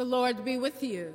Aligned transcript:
The 0.00 0.06
Lord 0.06 0.46
be 0.46 0.56
with 0.56 0.82
you. 0.82 1.12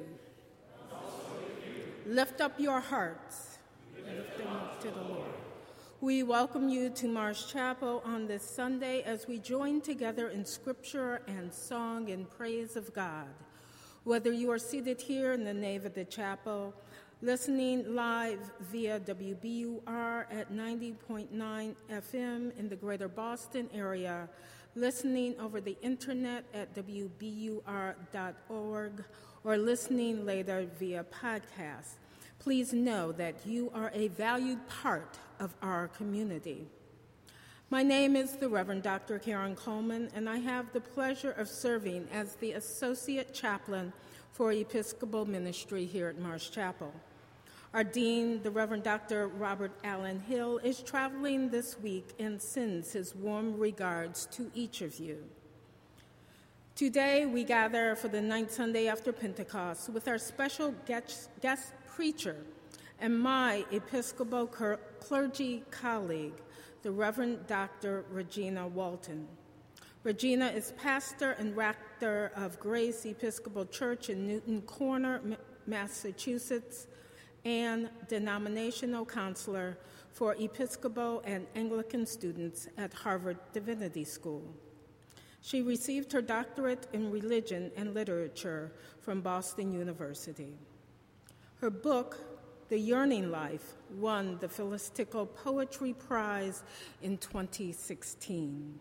Lift 2.05 2.39
up 2.39 2.59
your 2.59 2.79
hearts. 2.79 3.57
Lift 3.97 4.37
them 4.37 4.47
up 4.49 4.79
to 4.81 4.91
the 4.91 5.01
Lord. 5.01 5.31
We 6.01 6.21
welcome 6.21 6.69
you 6.69 6.91
to 6.91 7.07
Marsh 7.07 7.51
Chapel 7.51 8.03
on 8.05 8.27
this 8.27 8.47
Sunday 8.47 9.01
as 9.01 9.27
we 9.27 9.39
join 9.39 9.81
together 9.81 10.29
in 10.29 10.45
scripture 10.45 11.23
and 11.25 11.51
song 11.51 12.09
in 12.09 12.25
praise 12.25 12.75
of 12.75 12.93
God. 12.93 13.25
Whether 14.03 14.31
you 14.31 14.51
are 14.51 14.59
seated 14.59 15.01
here 15.01 15.33
in 15.33 15.45
the 15.45 15.53
nave 15.55 15.87
of 15.87 15.95
the 15.95 16.05
chapel, 16.05 16.71
listening 17.23 17.95
live 17.95 18.51
via 18.71 18.99
WBUR 18.99 20.25
at 20.31 20.53
90.9 20.53 21.75
FM 21.89 22.59
in 22.59 22.69
the 22.69 22.75
greater 22.75 23.07
Boston 23.07 23.67
area, 23.73 24.29
listening 24.75 25.39
over 25.39 25.61
the 25.61 25.77
internet 25.81 26.43
at 26.53 26.75
WBUR.org, 26.75 27.63
or 29.43 29.57
listening 29.57 30.25
later 30.25 30.67
via 30.77 31.05
podcast, 31.05 31.93
please 32.39 32.73
know 32.73 33.11
that 33.13 33.35
you 33.45 33.71
are 33.73 33.91
a 33.93 34.09
valued 34.09 34.67
part 34.67 35.17
of 35.39 35.55
our 35.61 35.87
community. 35.87 36.67
My 37.69 37.83
name 37.83 38.15
is 38.15 38.33
the 38.33 38.49
Reverend 38.49 38.83
Dr. 38.83 39.17
Karen 39.17 39.55
Coleman, 39.55 40.09
and 40.13 40.29
I 40.29 40.37
have 40.37 40.73
the 40.73 40.81
pleasure 40.81 41.31
of 41.31 41.47
serving 41.47 42.07
as 42.11 42.35
the 42.35 42.51
Associate 42.53 43.33
Chaplain 43.33 43.93
for 44.33 44.51
Episcopal 44.51 45.25
Ministry 45.25 45.85
here 45.85 46.09
at 46.09 46.19
Marsh 46.19 46.49
Chapel. 46.49 46.93
Our 47.75 47.83
Dean, 47.83 48.41
the 48.41 48.51
Reverend 48.51 48.83
Dr. 48.83 49.27
Robert 49.27 49.73
Allen 49.83 50.21
Hill, 50.21 50.59
is 50.59 50.81
traveling 50.81 51.49
this 51.49 51.77
week 51.77 52.07
and 52.17 52.41
sends 52.41 52.93
his 52.93 53.13
warm 53.13 53.59
regards 53.59 54.27
to 54.27 54.49
each 54.55 54.81
of 54.81 54.97
you. 54.97 55.17
Today, 56.73 57.25
we 57.25 57.43
gather 57.43 57.93
for 57.97 58.07
the 58.07 58.21
ninth 58.21 58.53
Sunday 58.53 58.87
after 58.87 59.11
Pentecost 59.11 59.89
with 59.89 60.07
our 60.07 60.17
special 60.17 60.73
guest, 60.85 61.73
preacher 61.93 62.37
and 63.01 63.19
my 63.19 63.65
Episcopal 63.73 64.47
clergy 65.01 65.61
colleague, 65.69 66.39
the 66.81 66.91
Reverend 66.91 67.45
Dr. 67.45 68.05
Regina 68.09 68.69
Walton. 68.69 69.27
Regina 70.03 70.47
is 70.47 70.71
pastor 70.77 71.31
and 71.31 71.57
rector 71.57 72.31
of 72.37 72.57
Grace 72.57 73.05
Episcopal 73.05 73.65
Church 73.65 74.09
in 74.09 74.25
Newton 74.25 74.61
Corner, 74.61 75.19
Massachusetts, 75.67 76.87
and 77.45 77.89
denominational 78.09 79.05
counselor 79.05 79.77
for 80.11 80.35
Episcopal 80.39 81.21
and 81.25 81.45
Anglican 81.55 82.05
students 82.05 82.67
at 82.77 82.93
Harvard 82.93 83.37
Divinity 83.53 84.03
School. 84.03 84.43
She 85.41 85.61
received 85.61 86.11
her 86.11 86.23
doctorate 86.23 86.87
in 86.91 87.11
religion 87.11 87.71
and 87.77 87.93
literature 87.93 88.71
from 88.99 89.21
Boston 89.21 89.71
University. 89.71 90.55
Her 91.61 91.69
book, 91.69 92.17
The 92.69 92.79
Yearning 92.79 93.29
Life, 93.29 93.73
won 93.91 94.39
the 94.39 94.47
Philistical 94.47 95.27
Poetry 95.31 95.93
Prize 95.93 96.63
in 97.03 97.19
2016. 97.19 98.79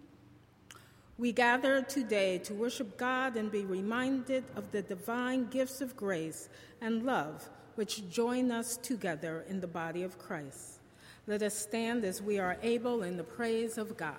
We 1.19 1.33
gather 1.33 1.83
today 1.83 2.39
to 2.39 2.55
worship 2.55 2.97
God 2.97 3.37
and 3.37 3.53
be 3.53 3.65
reminded 3.67 4.45
of 4.57 4.73
the 4.73 4.83
divine 4.83 5.49
gifts 5.49 5.81
of 5.83 5.95
grace 5.97 6.49
and 6.81 7.05
love 7.05 7.49
which 7.75 8.09
join 8.11 8.51
us 8.51 8.77
together 8.77 9.45
in 9.49 9.61
the 9.61 9.67
body 9.67 10.03
of 10.03 10.19
Christ. 10.19 10.81
Let 11.27 11.43
us 11.43 11.55
stand 11.55 12.05
as 12.05 12.21
we 12.21 12.39
are 12.39 12.59
able 12.63 13.03
in 13.03 13.17
the 13.17 13.25
praise 13.25 13.79
of 13.79 13.97
God. 13.97 14.15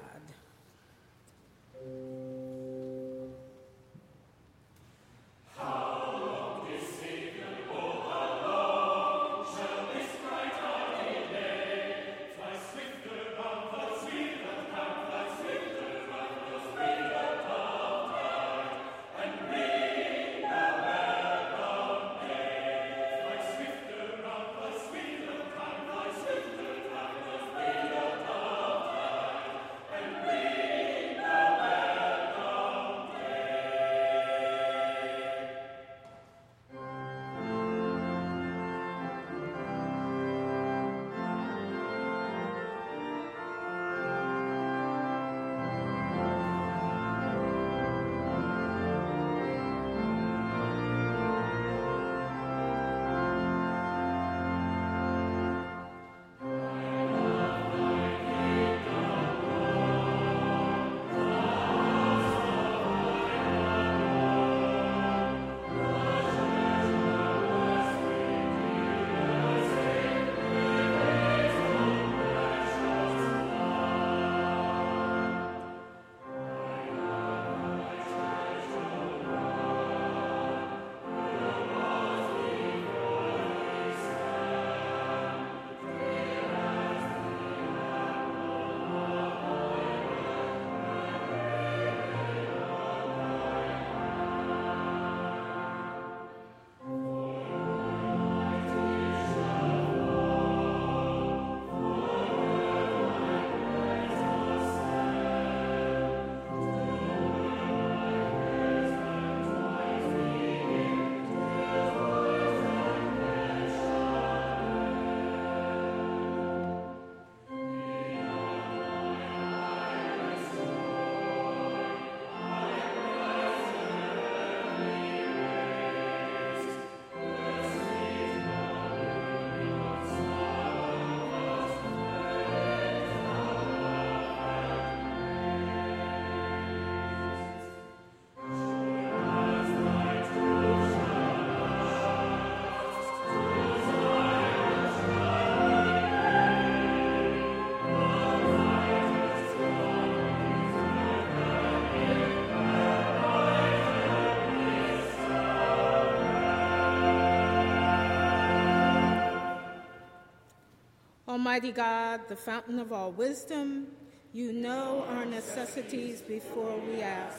Almighty 161.45 161.71
God, 161.71 162.21
the 162.27 162.35
fountain 162.35 162.79
of 162.79 162.91
all 162.91 163.11
wisdom, 163.11 163.85
you 164.33 164.51
know 164.51 165.05
our 165.09 165.25
necessities 165.25 166.19
before 166.19 166.75
we 166.89 167.03
ask, 167.03 167.37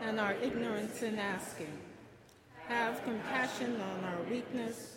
and 0.00 0.18
our 0.18 0.32
ignorance 0.36 1.02
in 1.02 1.18
asking. 1.18 1.78
Have 2.68 3.04
compassion 3.04 3.78
on 3.82 4.04
our 4.04 4.22
weakness, 4.30 4.96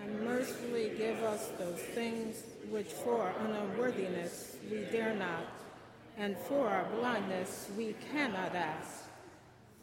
and 0.00 0.20
mercifully 0.20 0.92
give 0.96 1.24
us 1.24 1.48
those 1.58 1.80
things 1.80 2.44
which 2.70 2.86
for 2.86 3.20
our 3.20 3.34
unworthiness 3.40 4.58
we 4.70 4.84
dare 4.92 5.16
not, 5.16 5.46
and 6.16 6.36
for 6.38 6.68
our 6.68 6.84
blindness 7.00 7.68
we 7.76 7.96
cannot 8.12 8.54
ask. 8.54 9.08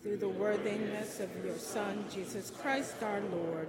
through 0.02 0.16
the 0.16 0.30
worthiness 0.30 1.20
of 1.20 1.30
your 1.44 1.58
Son, 1.58 2.06
Jesus 2.10 2.50
Christ 2.50 2.96
our 3.04 3.20
Lord, 3.20 3.68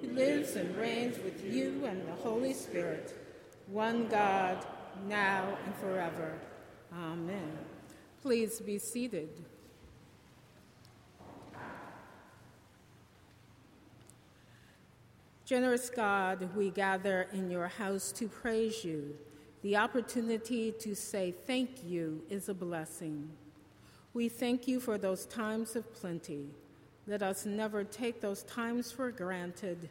who 0.00 0.08
lives 0.08 0.56
and 0.56 0.74
reigns 0.74 1.18
with 1.18 1.44
you 1.44 1.84
and 1.84 2.08
the 2.08 2.22
Holy 2.22 2.54
Spirit, 2.54 3.23
one 3.66 4.06
God, 4.08 4.64
now 5.08 5.56
and 5.64 5.74
forever. 5.76 6.38
Amen. 6.92 7.58
Please 8.22 8.60
be 8.60 8.78
seated. 8.78 9.28
Generous 15.44 15.90
God, 15.90 16.48
we 16.56 16.70
gather 16.70 17.28
in 17.32 17.50
your 17.50 17.68
house 17.68 18.12
to 18.12 18.28
praise 18.28 18.82
you. 18.82 19.14
The 19.62 19.76
opportunity 19.76 20.72
to 20.80 20.94
say 20.94 21.34
thank 21.46 21.84
you 21.84 22.22
is 22.30 22.48
a 22.48 22.54
blessing. 22.54 23.28
We 24.14 24.28
thank 24.28 24.66
you 24.66 24.80
for 24.80 24.96
those 24.96 25.26
times 25.26 25.76
of 25.76 25.92
plenty. 25.92 26.46
Let 27.06 27.22
us 27.22 27.44
never 27.44 27.84
take 27.84 28.20
those 28.20 28.42
times 28.44 28.90
for 28.90 29.10
granted 29.10 29.90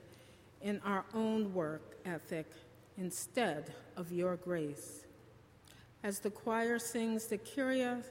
in 0.62 0.82
our 0.84 1.06
own 1.14 1.54
work 1.54 1.98
ethic 2.06 2.48
instead 2.98 3.74
of 3.98 4.12
your 4.12 4.36
grace. 4.36 5.06
As 6.04 6.20
the 6.20 6.30
choir 6.30 6.80
sings 6.80 7.28
the 7.28 7.38
Kyrie, 7.38 8.02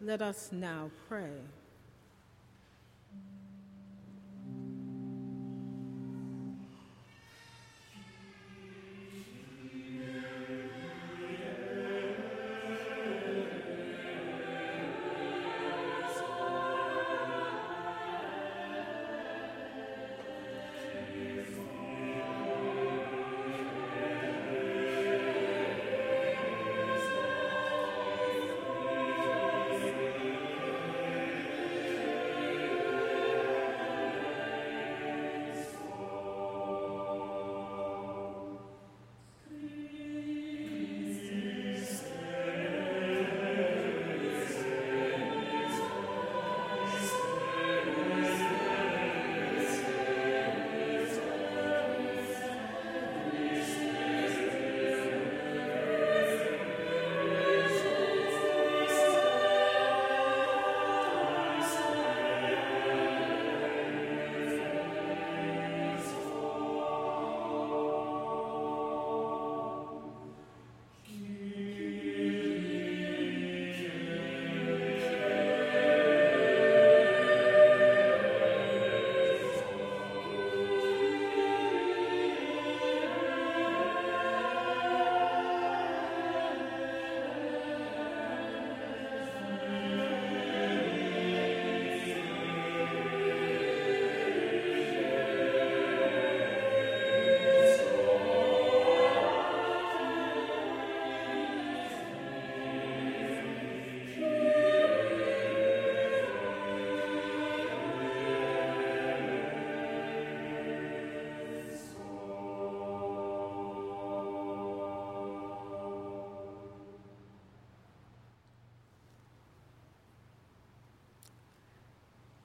let 0.00 0.22
us 0.22 0.50
now 0.52 0.90
pray. 1.08 1.40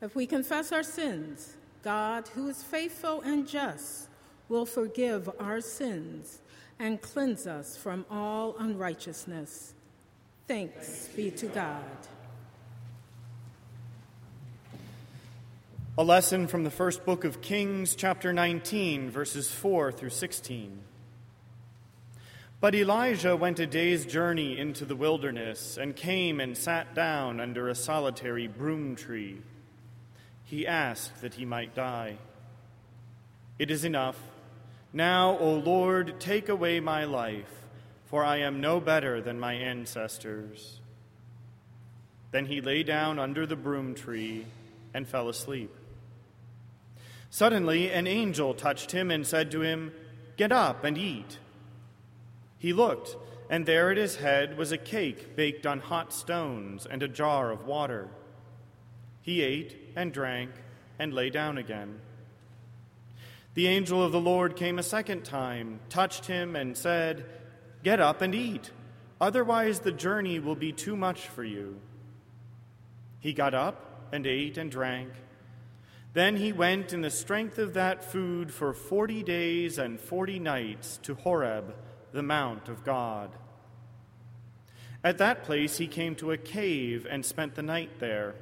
If 0.04 0.18
we 0.18 0.26
confess 0.26 0.74
our 0.74 0.84
sins, 0.84 1.54
God, 1.82 2.28
who 2.36 2.50
is 2.50 2.62
faithful 2.62 3.22
and 3.22 3.48
just, 3.48 4.10
will 4.50 4.66
forgive 4.66 5.30
our 5.40 5.62
sins 5.62 6.40
and 6.78 7.02
cleanse 7.02 7.48
us 7.48 7.78
from 7.78 8.06
all 8.12 8.58
unrighteousness. 8.60 9.74
Thanks 10.46 11.08
be 11.16 11.32
to 11.32 11.46
God. 11.46 11.86
A 15.98 16.04
lesson 16.04 16.48
from 16.48 16.66
the 16.66 16.70
first 16.70 17.06
book 17.06 17.24
of 17.24 17.40
Kings, 17.40 17.96
chapter 17.96 18.34
19, 18.34 19.10
verses 19.10 19.50
4 19.50 19.94
through 19.94 20.10
16. 20.10 20.80
But 22.60 22.76
Elijah 22.76 23.38
went 23.38 23.62
a 23.62 23.68
day's 23.68 24.06
journey 24.06 24.58
into 24.58 24.84
the 24.84 24.98
wilderness 24.98 25.78
and 25.78 25.96
came 25.96 26.42
and 26.42 26.58
sat 26.58 26.94
down 26.94 27.40
under 27.40 27.70
a 27.70 27.76
solitary 27.76 28.48
broom 28.48 28.98
tree 28.98 29.38
he 30.46 30.68
asked 30.68 31.22
that 31.22 31.36
he 31.36 31.46
might 31.46 31.76
die. 31.76 32.18
It 33.60 33.72
is 33.72 33.86
enough. 33.86 34.18
Now, 34.92 35.38
O 35.40 35.54
Lord, 35.54 36.20
take 36.20 36.50
away 36.50 36.80
my 36.80 37.06
life, 37.06 37.50
for 38.06 38.24
I 38.24 38.38
am 38.38 38.62
no 38.62 38.80
better 38.80 39.22
than 39.22 39.40
my 39.40 39.54
ancestors. 39.54 40.80
Then 42.32 42.46
he 42.48 42.62
lay 42.62 42.84
down 42.84 43.20
under 43.20 43.46
the 43.46 43.56
broom 43.56 43.96
tree 43.96 44.46
and 44.94 45.08
fell 45.08 45.30
asleep. 45.30 45.74
Suddenly, 47.30 47.92
an 47.92 48.06
angel 48.06 48.54
touched 48.54 48.92
him 48.92 49.10
and 49.10 49.26
said 49.26 49.50
to 49.52 49.62
him, 49.62 49.92
Get 50.38 50.52
up 50.52 50.84
and 50.84 50.98
eat. 50.98 51.40
He 52.60 52.74
looked, 52.74 53.16
and 53.50 53.66
there 53.66 53.92
at 53.92 53.98
his 53.98 54.18
head 54.18 54.58
was 54.58 54.72
a 54.72 54.78
cake 54.78 55.36
baked 55.36 55.66
on 55.66 55.80
hot 55.80 56.14
stones 56.14 56.86
and 56.90 57.02
a 57.02 57.08
jar 57.08 57.52
of 57.52 57.66
water. 57.66 58.10
He 59.22 59.42
ate 59.42 59.76
and 59.96 60.12
drank 60.12 60.52
and 61.00 61.14
lay 61.14 61.30
down 61.30 61.58
again. 61.58 62.00
The 63.54 63.68
angel 63.68 64.04
of 64.04 64.12
the 64.12 64.20
Lord 64.20 64.56
came 64.56 64.80
a 64.80 64.84
second 64.84 65.24
time, 65.24 65.80
touched 65.90 66.26
him, 66.26 66.56
and 66.56 66.76
said, 66.76 67.26
Get 67.84 68.00
up 68.00 68.22
and 68.22 68.34
eat, 68.34 68.72
otherwise 69.22 69.80
the 69.80 69.92
journey 69.92 70.40
will 70.40 70.56
be 70.56 70.72
too 70.72 70.96
much 70.96 71.28
for 71.28 71.44
you. 71.44 71.80
He 73.20 73.34
got 73.34 73.54
up 73.54 74.10
and 74.12 74.26
ate 74.26 74.58
and 74.58 74.72
drank. 74.72 75.10
Then 76.14 76.38
he 76.38 76.52
went 76.52 76.94
in 76.94 77.02
the 77.02 77.10
strength 77.10 77.58
of 77.58 77.74
that 77.74 78.04
food 78.04 78.52
for 78.52 78.74
forty 78.74 79.24
days 79.24 79.78
and 79.78 80.00
forty 80.00 80.40
nights 80.40 81.00
to 81.04 81.16
Horeb, 81.16 81.76
the 82.12 82.24
mount 82.24 82.70
of 82.70 82.84
God. 82.84 83.32
At 85.04 85.18
that 85.18 85.44
place 85.44 85.78
he 85.78 85.88
came 85.88 86.16
to 86.16 86.32
a 86.32 86.38
cave 86.38 87.08
and 87.10 87.26
spent 87.26 87.56
the 87.56 87.64
night 87.64 88.00
there. 88.00 88.36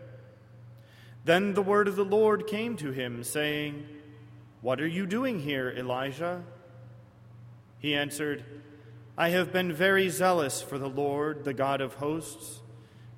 Then 1.23 1.53
the 1.53 1.61
word 1.61 1.87
of 1.87 1.95
the 1.95 2.05
Lord 2.05 2.47
came 2.47 2.75
to 2.77 2.91
him, 2.91 3.23
saying, 3.23 3.85
What 4.61 4.81
are 4.81 4.87
you 4.87 5.05
doing 5.05 5.39
here, 5.39 5.69
Elijah? 5.69 6.43
He 7.77 7.95
answered, 7.95 8.43
I 9.17 9.29
have 9.29 9.51
been 9.51 9.71
very 9.73 10.09
zealous 10.09 10.61
for 10.61 10.77
the 10.77 10.89
Lord, 10.89 11.43
the 11.43 11.53
God 11.53 11.81
of 11.81 11.95
hosts. 11.95 12.61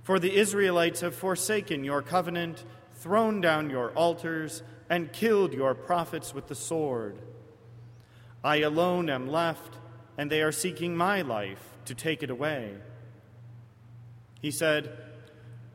For 0.01 0.19
the 0.19 0.35
Israelites 0.35 0.99
have 1.01 1.15
forsaken 1.15 1.83
your 1.83 2.01
covenant, 2.01 2.65
thrown 2.95 3.39
down 3.39 3.69
your 3.69 3.91
altars, 3.91 4.63
and 4.89 5.13
killed 5.13 5.53
your 5.53 5.73
prophets 5.73 6.33
with 6.33 6.47
the 6.47 6.55
sword. 6.55 7.19
I 8.43 8.57
alone 8.57 9.09
am 9.09 9.29
left, 9.29 9.77
and 10.17 10.29
they 10.29 10.41
are 10.41 10.51
seeking 10.51 10.95
my 10.95 11.21
life 11.21 11.77
to 11.85 11.95
take 11.95 12.21
it 12.21 12.29
away. 12.29 12.75
He 14.41 14.51
said, 14.51 14.91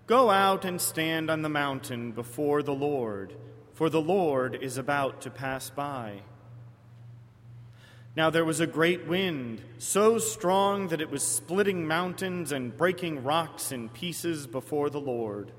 Go 0.09 0.31
out 0.31 0.65
and 0.65 0.81
stand 0.81 1.31
on 1.31 1.43
the 1.43 1.49
mountain 1.49 2.11
before 2.11 2.65
the 2.65 2.75
Lord, 2.75 3.35
for 3.75 3.89
the 3.89 4.01
Lord 4.01 4.59
is 4.61 4.77
about 4.79 5.21
to 5.21 5.31
pass 5.31 5.71
by. 5.71 6.23
Now 8.17 8.31
there 8.31 8.45
was 8.45 8.59
a 8.59 8.67
great 8.67 9.07
wind, 9.07 9.61
so 9.77 10.19
strong 10.19 10.89
that 10.89 11.01
it 11.03 11.11
was 11.11 11.23
splitting 11.23 11.87
mountains 11.87 12.51
and 12.51 12.77
breaking 12.77 13.23
rocks 13.23 13.71
in 13.71 13.91
pieces 13.91 14.49
before 14.49 14.91
the 14.91 15.01
Lord. 15.01 15.53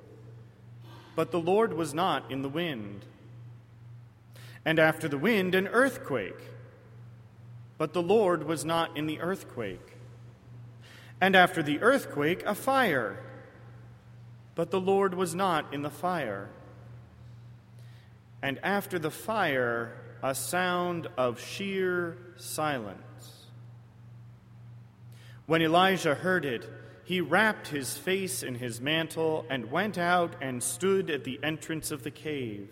but 1.15 1.32
the 1.32 1.39
Lord 1.39 1.74
was 1.74 1.94
not 1.94 2.32
in 2.32 2.44
the 2.44 2.48
wind. 2.48 3.03
And 4.63 4.79
after 4.79 5.10
the 5.10 5.18
wind, 5.18 5.53
an 5.53 5.68
earthquake, 5.68 6.41
but 7.77 7.91
the 7.91 8.01
Lord 8.01 8.44
was 8.46 8.63
not 8.63 8.96
in 8.96 9.06
the 9.06 9.20
earthquake. 9.20 9.98
And 11.20 11.36
after 11.36 11.62
the 11.62 11.82
earthquake, 11.82 12.41
a 12.46 12.56
fire, 12.56 13.20
but 14.60 14.72
the 14.72 14.82
Lord 14.82 15.13
was 15.13 15.34
not 15.34 15.74
in 15.74 15.84
the 15.84 15.89
fire. 15.89 16.50
And 18.42 18.60
after 18.62 19.00
the 19.00 19.10
fire, 19.10 19.94
a 20.22 20.36
sound 20.36 21.08
of 21.18 21.39
sheer 21.39 22.18
silence. 22.36 23.46
When 25.46 25.62
Elijah 25.62 26.13
heard 26.13 26.44
it, 26.44 26.70
he 27.06 27.22
wrapped 27.22 27.70
his 27.70 27.96
face 27.98 28.44
in 28.44 28.56
his 28.56 28.82
mantle 28.82 29.46
and 29.50 29.72
went 29.72 29.98
out 29.98 30.36
and 30.42 30.62
stood 30.62 31.10
at 31.10 31.24
the 31.24 31.39
entrance 31.42 31.89
of 31.89 32.04
the 32.04 32.12
cave. 32.12 32.70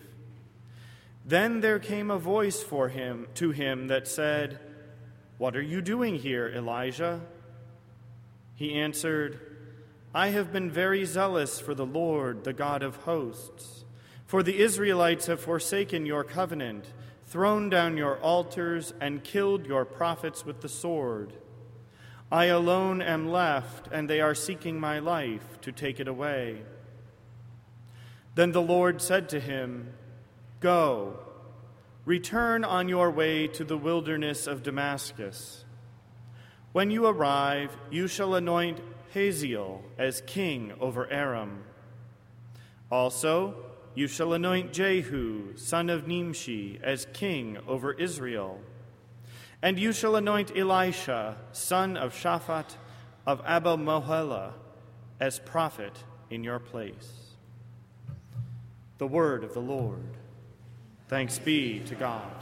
Then 1.23 1.61
there 1.61 1.79
came 1.79 2.11
a 2.11 2.19
voice 2.19 2.61
for 2.61 2.89
him 2.89 3.27
to 3.35 3.51
him 3.51 3.87
that 3.87 4.09
said, 4.09 4.59
"What 5.37 5.55
are 5.55 5.61
you 5.61 5.81
doing 5.81 6.15
here, 6.15 6.49
Elijah?" 6.49 7.21
He 8.55 8.73
answered, 8.73 9.46
"I 10.17 10.29
have 10.29 10.51
been 10.51 10.71
very 10.71 11.05
zealous 11.05 11.59
for 11.59 11.75
the 11.75 11.85
Lord, 11.85 12.43
the 12.43 12.51
God 12.51 12.81
of 12.81 13.03
hosts. 13.03 13.85
For 14.25 14.41
the 14.41 14.57
Israelites 14.57 15.27
have 15.27 15.39
forsaken 15.39 16.07
your 16.07 16.23
covenant, 16.23 16.91
thrown 17.27 17.69
down 17.69 17.97
your 17.97 18.17
altars, 18.21 18.95
and 18.99 19.23
killed 19.23 19.67
your 19.67 19.85
prophets 19.85 20.43
with 20.43 20.61
the 20.61 20.69
sword." 20.69 21.33
I 22.31 22.45
alone 22.45 22.99
am 22.99 23.29
left, 23.29 23.89
and 23.91 24.09
they 24.09 24.19
are 24.19 24.33
seeking 24.33 24.79
my 24.79 24.97
life 24.97 25.61
to 25.61 25.71
take 25.71 25.99
it 25.99 26.07
away. 26.07 26.63
Then 28.33 28.53
the 28.53 28.61
Lord 28.75 29.03
said 29.03 29.29
to 29.29 29.39
him, 29.39 29.93
Go, 30.61 31.19
return 32.05 32.63
on 32.63 32.89
your 32.89 33.11
way 33.11 33.45
to 33.49 33.63
the 33.63 33.77
wilderness 33.77 34.47
of 34.47 34.63
Damascus. 34.63 35.63
When 36.71 36.89
you 36.89 37.05
arrive, 37.05 37.77
you 37.91 38.07
shall 38.07 38.33
anoint 38.33 38.81
As 39.97 40.21
king 40.27 40.73
over 40.79 41.11
Aram. 41.11 41.63
Also, 42.91 43.55
you 43.95 44.07
shall 44.07 44.33
anoint 44.33 44.71
Jehu, 44.71 45.57
son 45.57 45.89
of 45.89 46.07
Nimshi, 46.07 46.79
as 46.83 47.07
king 47.13 47.57
over 47.67 47.93
Israel. 47.93 48.59
And 49.61 49.79
you 49.79 49.91
shall 49.91 50.15
anoint 50.15 50.55
Elisha, 50.55 51.37
son 51.51 51.97
of 51.97 52.13
Shaphat 52.13 52.75
of 53.25 53.41
Abel 53.47 53.77
Meholah, 53.77 54.53
as 55.19 55.39
prophet 55.39 56.03
in 56.29 56.43
your 56.43 56.59
place. 56.59 57.33
The 58.99 59.07
word 59.07 59.43
of 59.43 59.53
the 59.55 59.61
Lord. 59.61 60.15
Thanks 61.07 61.39
be 61.39 61.79
to 61.79 61.95
God. 61.95 62.36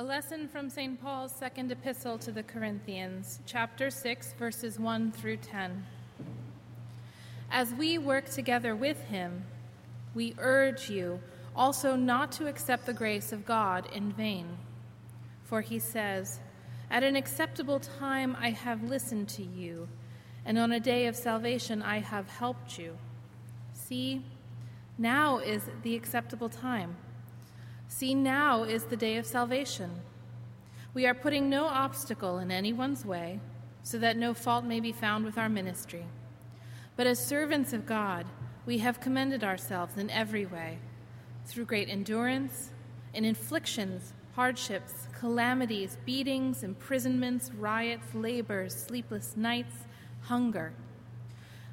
A 0.00 0.02
lesson 0.02 0.48
from 0.48 0.70
St. 0.70 0.98
Paul's 0.98 1.30
second 1.30 1.70
epistle 1.70 2.16
to 2.20 2.32
the 2.32 2.42
Corinthians, 2.42 3.38
chapter 3.44 3.90
6, 3.90 4.32
verses 4.38 4.78
1 4.78 5.12
through 5.12 5.36
10. 5.36 5.84
As 7.50 7.74
we 7.74 7.98
work 7.98 8.26
together 8.26 8.74
with 8.74 8.98
him, 9.08 9.44
we 10.14 10.34
urge 10.38 10.88
you 10.88 11.20
also 11.54 11.96
not 11.96 12.32
to 12.32 12.46
accept 12.46 12.86
the 12.86 12.94
grace 12.94 13.30
of 13.30 13.44
God 13.44 13.90
in 13.92 14.10
vain. 14.10 14.56
For 15.44 15.60
he 15.60 15.78
says, 15.78 16.40
At 16.90 17.02
an 17.02 17.14
acceptable 17.14 17.78
time 17.78 18.34
I 18.40 18.52
have 18.52 18.82
listened 18.82 19.28
to 19.28 19.42
you, 19.42 19.86
and 20.46 20.56
on 20.56 20.72
a 20.72 20.80
day 20.80 21.08
of 21.08 21.14
salvation 21.14 21.82
I 21.82 21.98
have 21.98 22.26
helped 22.26 22.78
you. 22.78 22.96
See, 23.74 24.24
now 24.96 25.36
is 25.40 25.68
the 25.82 25.94
acceptable 25.94 26.48
time. 26.48 26.96
See, 27.92 28.14
now 28.14 28.62
is 28.62 28.84
the 28.84 28.96
day 28.96 29.16
of 29.16 29.26
salvation. 29.26 29.90
We 30.94 31.06
are 31.06 31.12
putting 31.12 31.50
no 31.50 31.66
obstacle 31.66 32.38
in 32.38 32.52
anyone's 32.52 33.04
way, 33.04 33.40
so 33.82 33.98
that 33.98 34.16
no 34.16 34.32
fault 34.32 34.64
may 34.64 34.78
be 34.78 34.92
found 34.92 35.24
with 35.24 35.36
our 35.36 35.48
ministry. 35.48 36.06
But 36.94 37.08
as 37.08 37.18
servants 37.18 37.72
of 37.72 37.86
God, 37.86 38.26
we 38.64 38.78
have 38.78 39.00
commended 39.00 39.42
ourselves 39.42 39.98
in 39.98 40.08
every 40.08 40.46
way, 40.46 40.78
through 41.46 41.64
great 41.64 41.88
endurance, 41.88 42.70
in 43.12 43.24
afflictions, 43.24 44.12
hardships, 44.36 45.08
calamities, 45.18 45.98
beatings, 46.06 46.62
imprisonments, 46.62 47.50
riots, 47.52 48.14
labors, 48.14 48.72
sleepless 48.72 49.36
nights, 49.36 49.74
hunger, 50.20 50.72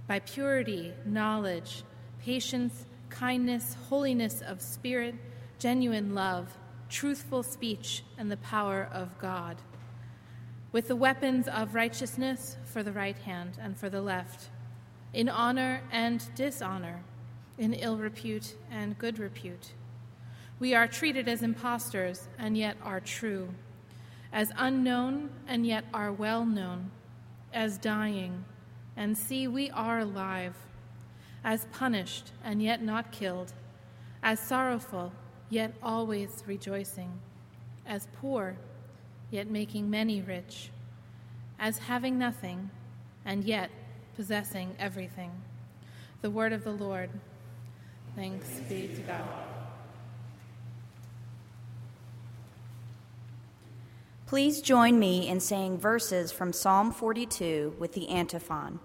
by 0.08 0.18
purity, 0.20 0.94
knowledge, 1.06 1.84
patience, 2.20 2.86
kindness, 3.10 3.78
holiness 3.88 4.42
of 4.42 4.62
spirit, 4.62 5.14
genuine 5.60 6.14
love, 6.14 6.58
truthful 6.90 7.44
speech, 7.44 8.04
and 8.18 8.32
the 8.32 8.38
power 8.38 8.88
of 8.92 9.18
God, 9.18 9.58
with 10.72 10.88
the 10.88 10.96
weapons 10.96 11.48
of 11.48 11.74
righteousness 11.74 12.58
for 12.66 12.84
the 12.84 12.92
right 12.92 13.18
hand 13.18 13.58
and 13.60 13.78
for 13.78 13.90
the 13.90 14.02
left, 14.02 14.50
in 15.14 15.28
honor 15.28 15.82
and 15.92 16.24
dishonor, 16.36 17.04
in 17.58 17.74
ill 17.74 17.98
repute 17.98 18.56
and 18.70 18.98
good 18.98 19.18
repute. 19.18 19.72
We 20.60 20.76
are 20.76 20.88
treated 20.88 21.28
as 21.28 21.42
impostors 21.42 22.28
and 22.38 22.58
yet 22.58 22.78
are 22.84 23.00
true, 23.00 23.50
as 24.32 24.52
unknown 24.58 25.30
and 25.48 25.66
yet 25.66 25.86
are 25.94 26.12
well 26.12 26.46
known, 26.46 26.92
as 27.54 27.78
dying, 27.78 28.46
and 28.96 29.18
see 29.18 29.48
we 29.48 29.72
are 29.72 30.00
alive, 30.00 30.56
as 31.44 31.66
punished 31.72 32.32
and 32.44 32.62
yet 32.62 32.84
not 32.84 33.12
killed, 33.12 33.54
as 34.22 34.40
sorrowful 34.40 35.14
yet 35.50 35.74
always 35.82 36.44
rejoicing, 36.46 37.12
as 37.86 38.08
poor, 38.20 38.56
yet 39.32 39.48
making 39.48 39.90
many 39.90 40.22
rich, 40.22 40.70
as 41.60 41.78
having 41.78 42.18
nothing, 42.18 42.70
and 43.26 43.44
yet 43.44 43.70
possessing 44.16 44.76
everything. 44.80 45.32
The 46.22 46.30
word 46.30 46.54
of 46.54 46.64
the 46.64 46.72
Lord. 46.72 47.10
Thanks 48.16 48.48
be 48.68 48.88
to 48.88 49.02
God. 49.02 49.24
Please 54.26 54.62
join 54.62 55.00
me 55.00 55.30
in 55.30 55.40
saying 55.40 55.78
verses 55.78 56.34
from 56.34 56.52
Psalm 56.52 56.92
42 56.92 57.76
with 57.80 57.94
the 57.94 58.10
antiphon. 58.10 58.80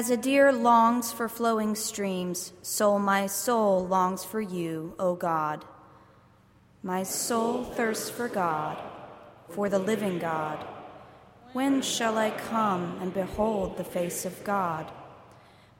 As 0.00 0.08
a 0.08 0.16
deer 0.16 0.50
longs 0.50 1.12
for 1.12 1.28
flowing 1.28 1.74
streams, 1.74 2.54
so 2.62 2.98
my 2.98 3.26
soul 3.26 3.86
longs 3.86 4.24
for 4.24 4.40
you, 4.40 4.94
O 4.98 5.14
God. 5.14 5.62
My 6.82 7.02
soul 7.02 7.64
thirsts 7.64 8.08
for 8.08 8.26
God, 8.26 8.78
for 9.50 9.68
the 9.68 9.78
living 9.78 10.18
God. 10.18 10.56
When 11.52 11.82
shall 11.82 12.16
I 12.16 12.30
come 12.30 12.96
and 13.02 13.12
behold 13.12 13.76
the 13.76 13.84
face 13.84 14.24
of 14.24 14.42
God? 14.42 14.90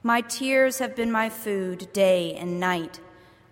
My 0.03 0.21
tears 0.21 0.77
have 0.77 0.95
been 0.95 1.11
my 1.11 1.27
food 1.27 1.91
day 1.91 2.35
and 2.35 2.59
night, 2.59 2.99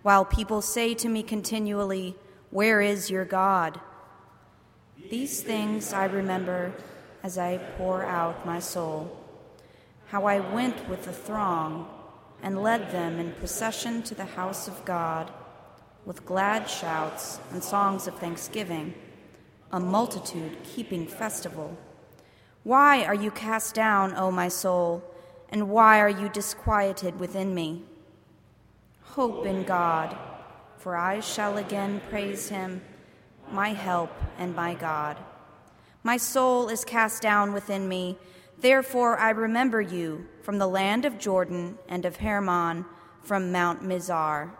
while 0.02 0.24
people 0.24 0.62
say 0.62 0.94
to 0.94 1.08
me 1.08 1.24
continually, 1.24 2.14
Where 2.50 2.80
is 2.80 3.10
your 3.10 3.24
God? 3.24 3.80
These 5.10 5.42
things 5.42 5.92
I 5.92 6.04
remember 6.04 6.72
as 7.24 7.38
I 7.38 7.58
pour 7.76 8.04
out 8.04 8.46
my 8.46 8.60
soul 8.60 9.19
how 10.10 10.24
I 10.24 10.40
went 10.40 10.88
with 10.88 11.04
the 11.04 11.12
throng 11.12 11.88
and 12.42 12.62
led 12.62 12.90
them 12.90 13.20
in 13.20 13.32
procession 13.32 14.02
to 14.02 14.14
the 14.14 14.24
house 14.24 14.66
of 14.66 14.84
God 14.84 15.30
with 16.04 16.26
glad 16.26 16.68
shouts 16.68 17.38
and 17.52 17.62
songs 17.62 18.08
of 18.08 18.18
thanksgiving, 18.18 18.92
a 19.70 19.78
multitude 19.78 20.56
keeping 20.64 21.06
festival. 21.06 21.78
Why 22.64 23.04
are 23.04 23.14
you 23.14 23.30
cast 23.30 23.76
down, 23.76 24.16
O 24.16 24.32
my 24.32 24.48
soul, 24.48 25.04
and 25.48 25.70
why 25.70 26.00
are 26.00 26.08
you 26.08 26.28
disquieted 26.28 27.20
within 27.20 27.54
me? 27.54 27.84
Hope 29.02 29.46
in 29.46 29.62
God, 29.62 30.16
for 30.76 30.96
I 30.96 31.20
shall 31.20 31.56
again 31.56 32.00
praise 32.10 32.48
him, 32.48 32.82
my 33.52 33.68
help 33.68 34.10
and 34.38 34.56
my 34.56 34.74
God. 34.74 35.18
My 36.02 36.16
soul 36.16 36.68
is 36.68 36.84
cast 36.84 37.22
down 37.22 37.52
within 37.52 37.88
me 37.88 38.18
Therefore 38.60 39.18
I 39.18 39.30
remember 39.30 39.80
you 39.80 40.26
from 40.42 40.58
the 40.58 40.66
land 40.66 41.04
of 41.04 41.18
Jordan 41.18 41.78
and 41.88 42.04
of 42.04 42.16
Hermon, 42.16 42.84
from 43.22 43.52
Mount 43.52 43.82
Mizar. 43.82 44.50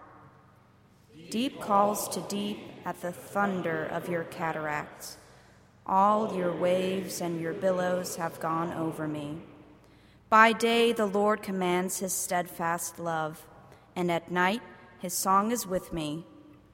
Deep 1.31 1.61
calls 1.61 2.09
to 2.09 2.21
deep 2.23 2.59
at 2.85 3.01
the 3.03 3.13
thunder 3.13 3.85
of 3.85 4.09
your 4.09 4.25
cataracts. 4.25 5.17
All 5.87 6.37
your 6.37 6.53
waves 6.53 7.21
and 7.21 7.41
your 7.41 7.53
billows 7.53 8.17
have 8.17 8.41
gone 8.41 8.73
over 8.73 9.07
me. 9.07 9.43
By 10.29 10.53
day 10.53 10.93
the 10.93 11.07
Lord 11.07 11.43
commands 11.43 11.99
his 11.99 12.13
steadfast 12.13 12.99
love, 12.99 13.47
and 13.97 14.11
at 14.11 14.31
night 14.31 14.63
his 14.99 15.13
song 15.15 15.51
is 15.51 15.67
with 15.67 15.93
me, 15.93 16.25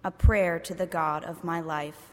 a 0.04 0.10
prayer 0.10 0.58
to 0.60 0.74
the 0.74 0.86
God 0.86 1.24
of 1.24 1.42
my 1.42 1.60
life. 1.60 2.12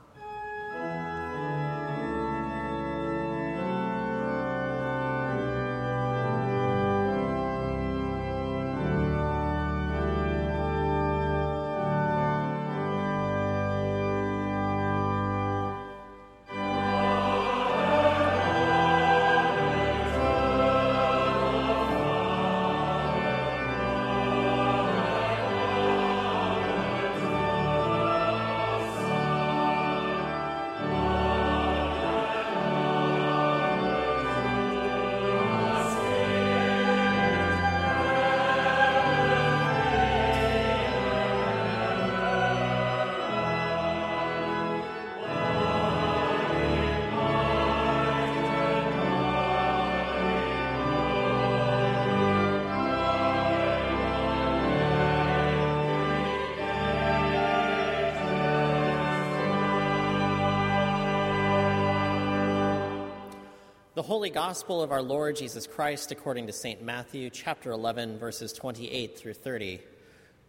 Holy 64.11 64.29
Gospel 64.29 64.83
of 64.83 64.91
our 64.91 65.01
Lord 65.01 65.37
Jesus 65.37 65.65
Christ 65.65 66.11
according 66.11 66.47
to 66.47 66.51
St. 66.51 66.83
Matthew, 66.83 67.29
chapter 67.29 67.71
11, 67.71 68.19
verses 68.19 68.51
28 68.51 69.17
through 69.17 69.35
30. 69.35 69.79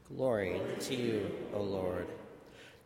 Glory 0.08 0.60
to 0.80 0.96
you, 0.96 1.30
O 1.54 1.62
Lord. 1.62 2.08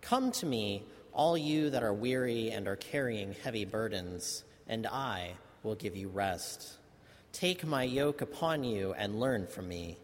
Come 0.03 0.31
to 0.33 0.45
me, 0.45 0.83
all 1.15 1.35
you 1.35 1.71
that 1.71 1.83
are 1.83 1.95
weary 1.95 2.51
and 2.51 2.69
are 2.69 2.77
carrying 2.77 3.35
heavy 3.43 3.65
burdens, 3.65 4.45
and 4.69 4.87
I 4.87 5.31
will 5.63 5.77
give 5.77 5.97
you 5.97 6.09
rest. 6.09 6.77
Take 7.33 7.65
my 7.65 7.85
yoke 7.85 8.21
upon 8.21 8.63
you 8.63 8.93
and 8.99 9.19
learn 9.19 9.47
from 9.47 9.69
me, 9.69 9.97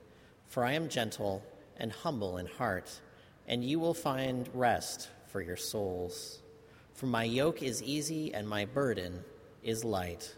for 0.48 0.64
I 0.64 0.72
am 0.72 0.88
gentle 0.88 1.44
and 1.76 1.92
humble 1.92 2.38
in 2.38 2.46
heart, 2.46 2.98
and 3.46 3.62
you 3.62 3.78
will 3.78 3.92
find 3.92 4.48
rest 4.54 5.10
for 5.26 5.42
your 5.42 5.58
souls. 5.58 6.40
For 6.94 7.04
my 7.04 7.24
yoke 7.24 7.62
is 7.62 7.82
easy 7.82 8.32
and 8.32 8.48
my 8.48 8.64
burden 8.64 9.22
is 9.62 9.84
light. 9.84 10.34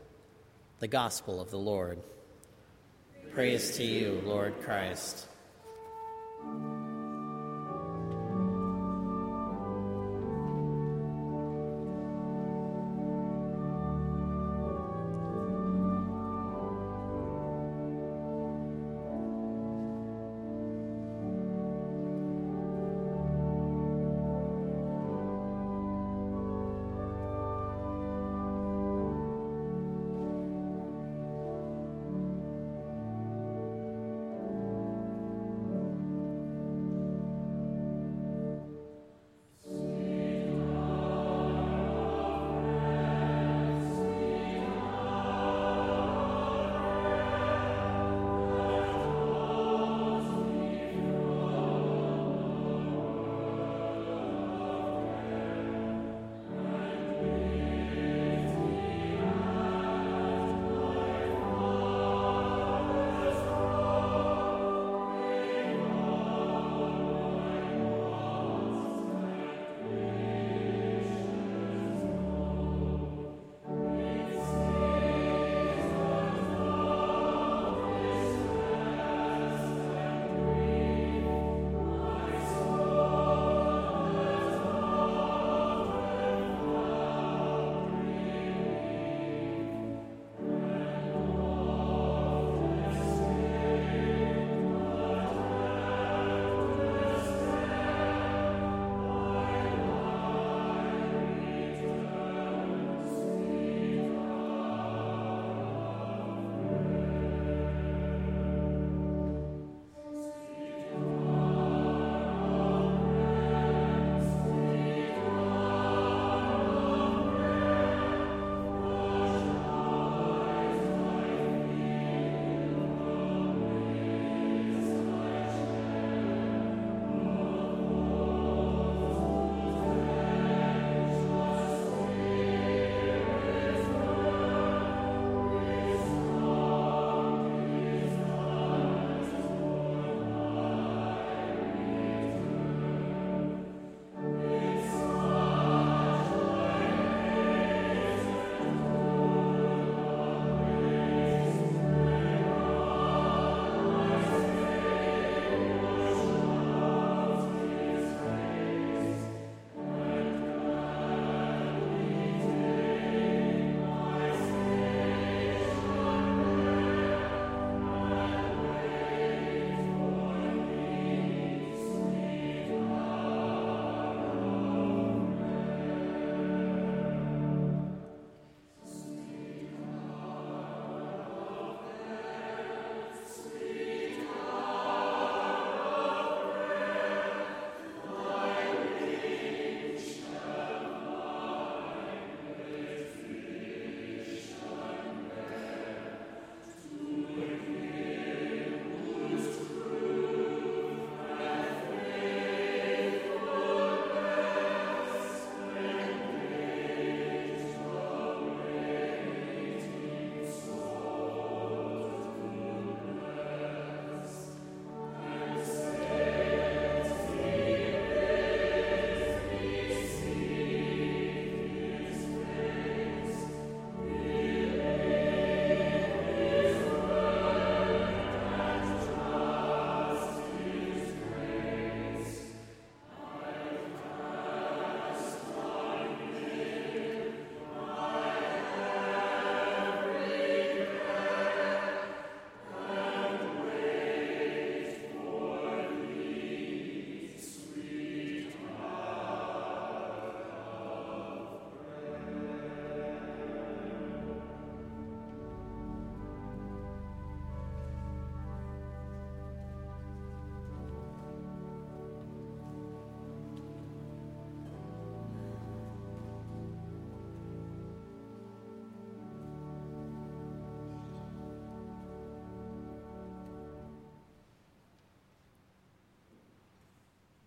The 0.84 0.88
Gospel 0.88 1.40
of 1.40 1.50
the 1.50 1.56
Lord. 1.56 1.98
Praise 3.32 3.74
to 3.78 3.82
you, 3.82 4.20
Lord 4.22 4.52
Christ. 4.60 5.28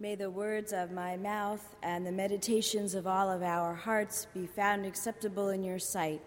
May 0.07 0.15
the 0.15 0.29
words 0.29 0.71
of 0.71 0.93
my 0.93 1.17
mouth 1.17 1.75
and 1.83 2.05
the 2.05 2.13
meditations 2.13 2.95
of 2.95 3.05
all 3.05 3.29
of 3.29 3.43
our 3.43 3.73
hearts 3.73 4.25
be 4.33 4.45
found 4.47 4.85
acceptable 4.85 5.49
in 5.49 5.65
your 5.65 5.79
sight, 5.79 6.21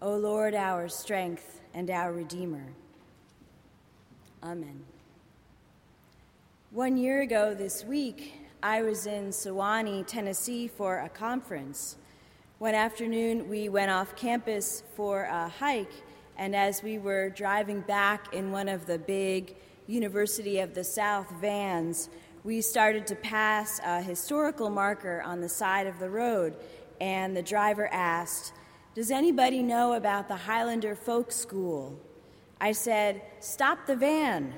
O 0.00 0.14
Lord, 0.14 0.54
our 0.54 0.88
strength 0.88 1.60
and 1.74 1.90
our 1.90 2.12
Redeemer. 2.12 2.64
Amen. 4.40 4.84
One 6.70 6.96
year 6.96 7.22
ago 7.22 7.56
this 7.56 7.84
week, 7.84 8.34
I 8.62 8.82
was 8.82 9.04
in 9.04 9.30
Sewanee, 9.30 10.06
Tennessee 10.06 10.68
for 10.68 11.00
a 11.00 11.08
conference. 11.08 11.96
One 12.60 12.76
afternoon, 12.76 13.48
we 13.48 13.68
went 13.68 13.90
off 13.90 14.14
campus 14.14 14.84
for 14.94 15.24
a 15.24 15.48
hike, 15.48 16.04
and 16.38 16.54
as 16.54 16.84
we 16.84 16.98
were 16.98 17.30
driving 17.30 17.80
back 17.80 18.32
in 18.32 18.52
one 18.52 18.68
of 18.68 18.86
the 18.86 18.98
big 19.00 19.56
University 19.88 20.60
of 20.60 20.74
the 20.74 20.84
South 20.84 21.28
vans, 21.40 22.08
we 22.44 22.60
started 22.60 23.06
to 23.06 23.16
pass 23.16 23.80
a 23.82 24.02
historical 24.02 24.68
marker 24.68 25.22
on 25.22 25.40
the 25.40 25.48
side 25.48 25.86
of 25.86 25.98
the 25.98 26.10
road, 26.10 26.54
and 27.00 27.34
the 27.34 27.42
driver 27.42 27.88
asked, 27.90 28.52
Does 28.94 29.10
anybody 29.10 29.62
know 29.62 29.94
about 29.94 30.28
the 30.28 30.36
Highlander 30.36 30.94
Folk 30.94 31.32
School? 31.32 31.98
I 32.60 32.72
said, 32.72 33.22
Stop 33.40 33.86
the 33.86 33.96
van. 33.96 34.52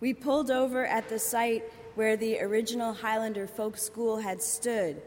We 0.00 0.12
pulled 0.12 0.50
over 0.50 0.84
at 0.84 1.08
the 1.08 1.18
site 1.18 1.64
where 1.94 2.14
the 2.14 2.40
original 2.40 2.92
Highlander 2.92 3.46
Folk 3.46 3.78
School 3.78 4.18
had 4.18 4.42
stood. 4.42 5.00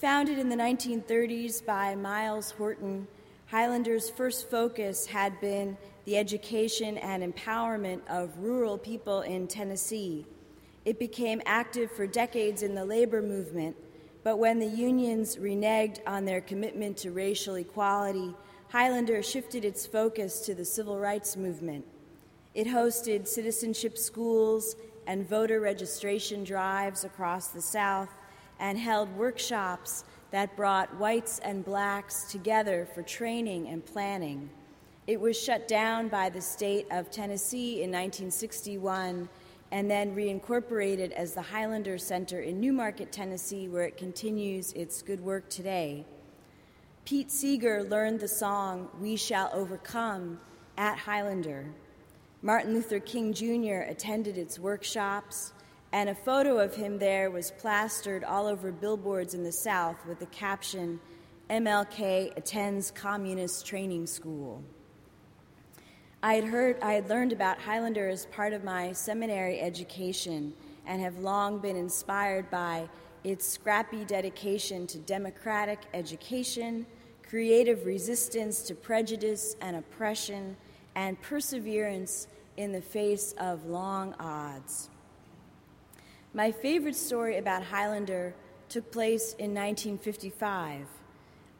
Founded 0.00 0.38
in 0.38 0.48
the 0.48 0.56
1930s 0.56 1.64
by 1.64 1.94
Myles 1.94 2.52
Horton, 2.52 3.06
Highlander's 3.50 4.08
first 4.08 4.48
focus 4.48 5.06
had 5.06 5.38
been 5.42 5.76
the 6.06 6.16
education 6.16 6.96
and 6.96 7.22
empowerment 7.22 8.00
of 8.08 8.38
rural 8.38 8.78
people 8.78 9.20
in 9.20 9.46
Tennessee. 9.46 10.24
It 10.84 10.98
became 10.98 11.42
active 11.44 11.90
for 11.90 12.06
decades 12.06 12.62
in 12.62 12.74
the 12.74 12.84
labor 12.84 13.22
movement, 13.22 13.76
but 14.24 14.38
when 14.38 14.58
the 14.58 14.66
unions 14.66 15.36
reneged 15.36 16.00
on 16.06 16.24
their 16.24 16.40
commitment 16.40 16.96
to 16.98 17.10
racial 17.10 17.56
equality, 17.56 18.34
Highlander 18.70 19.22
shifted 19.22 19.64
its 19.64 19.86
focus 19.86 20.40
to 20.40 20.54
the 20.54 20.64
civil 20.64 20.98
rights 20.98 21.36
movement. 21.36 21.84
It 22.54 22.66
hosted 22.66 23.26
citizenship 23.26 23.96
schools 23.96 24.76
and 25.06 25.26
voter 25.26 25.60
registration 25.60 26.44
drives 26.44 27.04
across 27.04 27.48
the 27.48 27.62
South 27.62 28.10
and 28.60 28.78
held 28.78 29.14
workshops 29.16 30.04
that 30.30 30.54
brought 30.56 30.94
whites 30.96 31.38
and 31.38 31.64
blacks 31.64 32.24
together 32.30 32.86
for 32.94 33.02
training 33.02 33.68
and 33.68 33.84
planning. 33.84 34.50
It 35.06 35.18
was 35.18 35.40
shut 35.40 35.66
down 35.66 36.08
by 36.08 36.28
the 36.28 36.42
state 36.42 36.86
of 36.90 37.10
Tennessee 37.10 37.82
in 37.82 37.90
1961 37.90 39.28
and 39.70 39.90
then 39.90 40.14
reincorporated 40.14 41.12
as 41.12 41.34
the 41.34 41.42
Highlander 41.42 41.98
Center 41.98 42.40
in 42.40 42.60
New 42.60 42.72
Market, 42.72 43.12
Tennessee, 43.12 43.68
where 43.68 43.84
it 43.84 43.96
continues 43.96 44.72
its 44.72 45.02
good 45.02 45.20
work 45.20 45.48
today. 45.50 46.06
Pete 47.04 47.30
Seeger 47.30 47.84
learned 47.84 48.20
the 48.20 48.28
song 48.28 48.88
We 49.00 49.16
Shall 49.16 49.50
Overcome 49.52 50.40
at 50.76 50.98
Highlander. 50.98 51.66
Martin 52.40 52.72
Luther 52.72 53.00
King 53.00 53.32
Jr. 53.32 53.88
attended 53.88 54.38
its 54.38 54.58
workshops, 54.58 55.52
and 55.92 56.08
a 56.08 56.14
photo 56.14 56.58
of 56.58 56.74
him 56.74 56.98
there 56.98 57.30
was 57.30 57.50
plastered 57.50 58.24
all 58.24 58.46
over 58.46 58.70
billboards 58.70 59.34
in 59.34 59.42
the 59.42 59.52
South 59.52 59.96
with 60.06 60.18
the 60.18 60.26
caption 60.26 61.00
MLK 61.50 62.36
attends 62.36 62.90
Communist 62.90 63.66
Training 63.66 64.06
School. 64.06 64.62
I 66.20 66.34
had 66.34 66.44
heard, 66.44 66.80
I 66.82 66.94
had 66.94 67.08
learned 67.08 67.32
about 67.32 67.60
Highlander 67.60 68.08
as 68.08 68.26
part 68.26 68.52
of 68.52 68.64
my 68.64 68.92
seminary 68.92 69.60
education 69.60 70.52
and 70.84 71.00
have 71.00 71.18
long 71.18 71.60
been 71.60 71.76
inspired 71.76 72.50
by 72.50 72.88
its 73.22 73.46
scrappy 73.46 74.04
dedication 74.04 74.86
to 74.88 74.98
democratic 74.98 75.78
education, 75.94 76.86
creative 77.28 77.86
resistance 77.86 78.62
to 78.62 78.74
prejudice 78.74 79.54
and 79.60 79.76
oppression, 79.76 80.56
and 80.96 81.20
perseverance 81.22 82.26
in 82.56 82.72
the 82.72 82.82
face 82.82 83.32
of 83.38 83.66
long 83.66 84.12
odds. 84.18 84.90
My 86.34 86.50
favorite 86.50 86.96
story 86.96 87.36
about 87.36 87.62
Highlander 87.62 88.34
took 88.68 88.90
place 88.90 89.34
in 89.34 89.54
1955. 89.54 90.84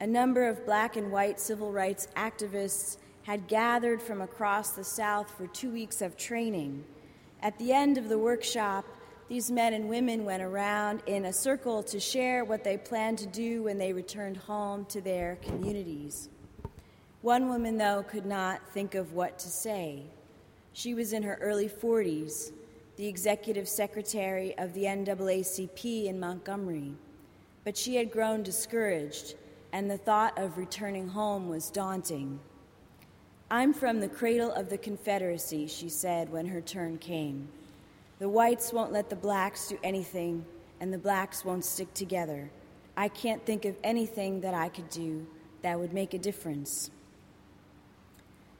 A 0.01 0.07
number 0.07 0.49
of 0.49 0.67
black 0.67 0.97
and 0.97 1.13
white 1.13 1.39
civil 1.39 1.71
rights 1.71 2.09
activists 2.17 2.97
had 3.29 3.47
gathered 3.47 4.01
from 4.01 4.23
across 4.23 4.71
the 4.71 4.83
South 4.83 5.31
for 5.37 5.47
two 5.49 5.71
weeks 5.71 6.01
of 6.01 6.17
training. 6.17 6.83
At 7.43 7.59
the 7.59 7.75
end 7.75 7.99
of 7.99 8.09
the 8.09 8.17
workshop, 8.17 8.87
these 9.29 9.51
men 9.51 9.75
and 9.75 9.87
women 9.87 10.25
went 10.25 10.43
around 10.43 11.03
in 11.05 11.27
a 11.27 11.33
circle 11.35 11.83
to 11.83 12.01
share 12.01 12.43
what 12.43 12.65
they 12.65 12.79
planned 12.79 13.19
to 13.19 13.27
do 13.27 13.65
when 13.65 13.77
they 13.77 13.93
returned 13.93 14.39
home 14.39 14.87
to 14.87 15.03
their 15.03 15.37
communities. 15.43 16.31
One 17.21 17.51
woman, 17.51 17.77
though, 17.77 18.03
could 18.03 18.25
not 18.25 18.67
think 18.73 18.95
of 18.95 19.13
what 19.13 19.39
to 19.41 19.49
say. 19.49 20.05
She 20.73 20.95
was 20.95 21.13
in 21.13 21.23
her 21.25 21.37
early 21.43 21.69
40s, 21.69 22.53
the 22.97 23.09
executive 23.09 23.69
secretary 23.69 24.57
of 24.57 24.73
the 24.73 24.85
NAACP 24.85 26.07
in 26.07 26.19
Montgomery. 26.19 26.95
But 27.63 27.77
she 27.77 27.97
had 27.97 28.11
grown 28.11 28.43
discouraged, 28.43 29.35
and 29.75 29.91
the 29.91 29.99
thought 29.99 30.39
of 30.39 30.57
returning 30.57 31.09
home 31.09 31.51
was 31.51 31.71
daunting. 31.71 32.41
I'm 33.51 33.73
from 33.73 34.01
the 34.01 34.09
cradle 34.09 34.53
of 34.53 34.69
the 34.69 34.77
Confederacy, 34.77 35.69
she 35.69 35.89
said 35.89 36.31
when 36.31 36.47
her 36.47 36.61
turn 36.61 36.99
came. 36.99 37.49
The 38.19 38.29
whites 38.29 38.75
won't 38.75 38.93
let 38.93 39.09
the 39.09 39.17
blacks 39.17 39.69
do 39.69 39.79
anything, 39.83 40.45
and 40.81 40.93
the 40.93 40.99
blacks 40.99 41.47
won't 41.47 41.65
stick 41.65 41.95
together. 41.95 42.51
I 42.95 43.09
can't 43.09 43.45
think 43.47 43.65
of 43.65 43.75
anything 43.83 44.43
that 44.43 44.53
I 44.53 44.69
could 44.69 44.91
do 44.91 45.27
that 45.63 45.81
would 45.81 45.95
make 45.95 46.13
a 46.13 46.19
difference. 46.19 46.91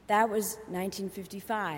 That 0.07 0.27
was 0.27 0.55
1955. 0.69 1.77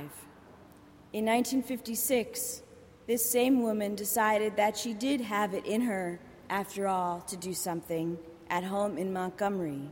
In 1.11 1.25
1956, 1.25 2.61
this 3.07 3.29
same 3.29 3.61
woman 3.61 3.93
decided 3.93 4.55
that 4.55 4.77
she 4.77 4.93
did 4.93 5.19
have 5.19 5.53
it 5.53 5.65
in 5.65 5.81
her, 5.81 6.17
after 6.49 6.87
all, 6.87 7.19
to 7.21 7.35
do 7.35 7.53
something 7.53 8.17
at 8.49 8.63
home 8.63 8.97
in 8.97 9.11
Montgomery. 9.11 9.89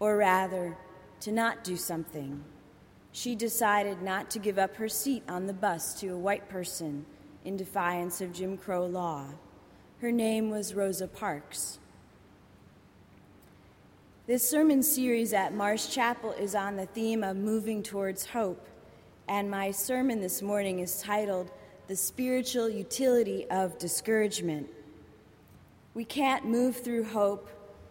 Or 0.00 0.16
rather, 0.16 0.76
to 1.22 1.30
not 1.30 1.62
do 1.62 1.76
something. 1.76 2.42
She 3.12 3.36
decided 3.36 4.02
not 4.02 4.28
to 4.30 4.40
give 4.40 4.58
up 4.58 4.74
her 4.74 4.88
seat 4.88 5.22
on 5.28 5.46
the 5.46 5.52
bus 5.52 5.94
to 6.00 6.08
a 6.08 6.18
white 6.18 6.48
person 6.48 7.06
in 7.44 7.56
defiance 7.56 8.20
of 8.20 8.32
Jim 8.32 8.58
Crow 8.58 8.86
law. 8.86 9.26
Her 10.00 10.10
name 10.10 10.50
was 10.50 10.74
Rosa 10.74 11.06
Parks. 11.06 11.78
This 14.26 14.48
sermon 14.48 14.82
series 14.82 15.32
at 15.32 15.54
Marsh 15.54 15.90
Chapel 15.90 16.32
is 16.32 16.56
on 16.56 16.74
the 16.74 16.86
theme 16.86 17.22
of 17.22 17.36
moving 17.36 17.84
towards 17.84 18.26
hope, 18.26 18.66
and 19.28 19.48
my 19.48 19.70
sermon 19.70 20.20
this 20.20 20.42
morning 20.42 20.80
is 20.80 21.00
titled 21.02 21.52
The 21.86 21.94
Spiritual 21.94 22.68
Utility 22.68 23.46
of 23.48 23.78
Discouragement. 23.78 24.68
We 25.94 26.04
can't 26.04 26.46
move 26.46 26.78
through 26.78 27.04
hope 27.04 27.48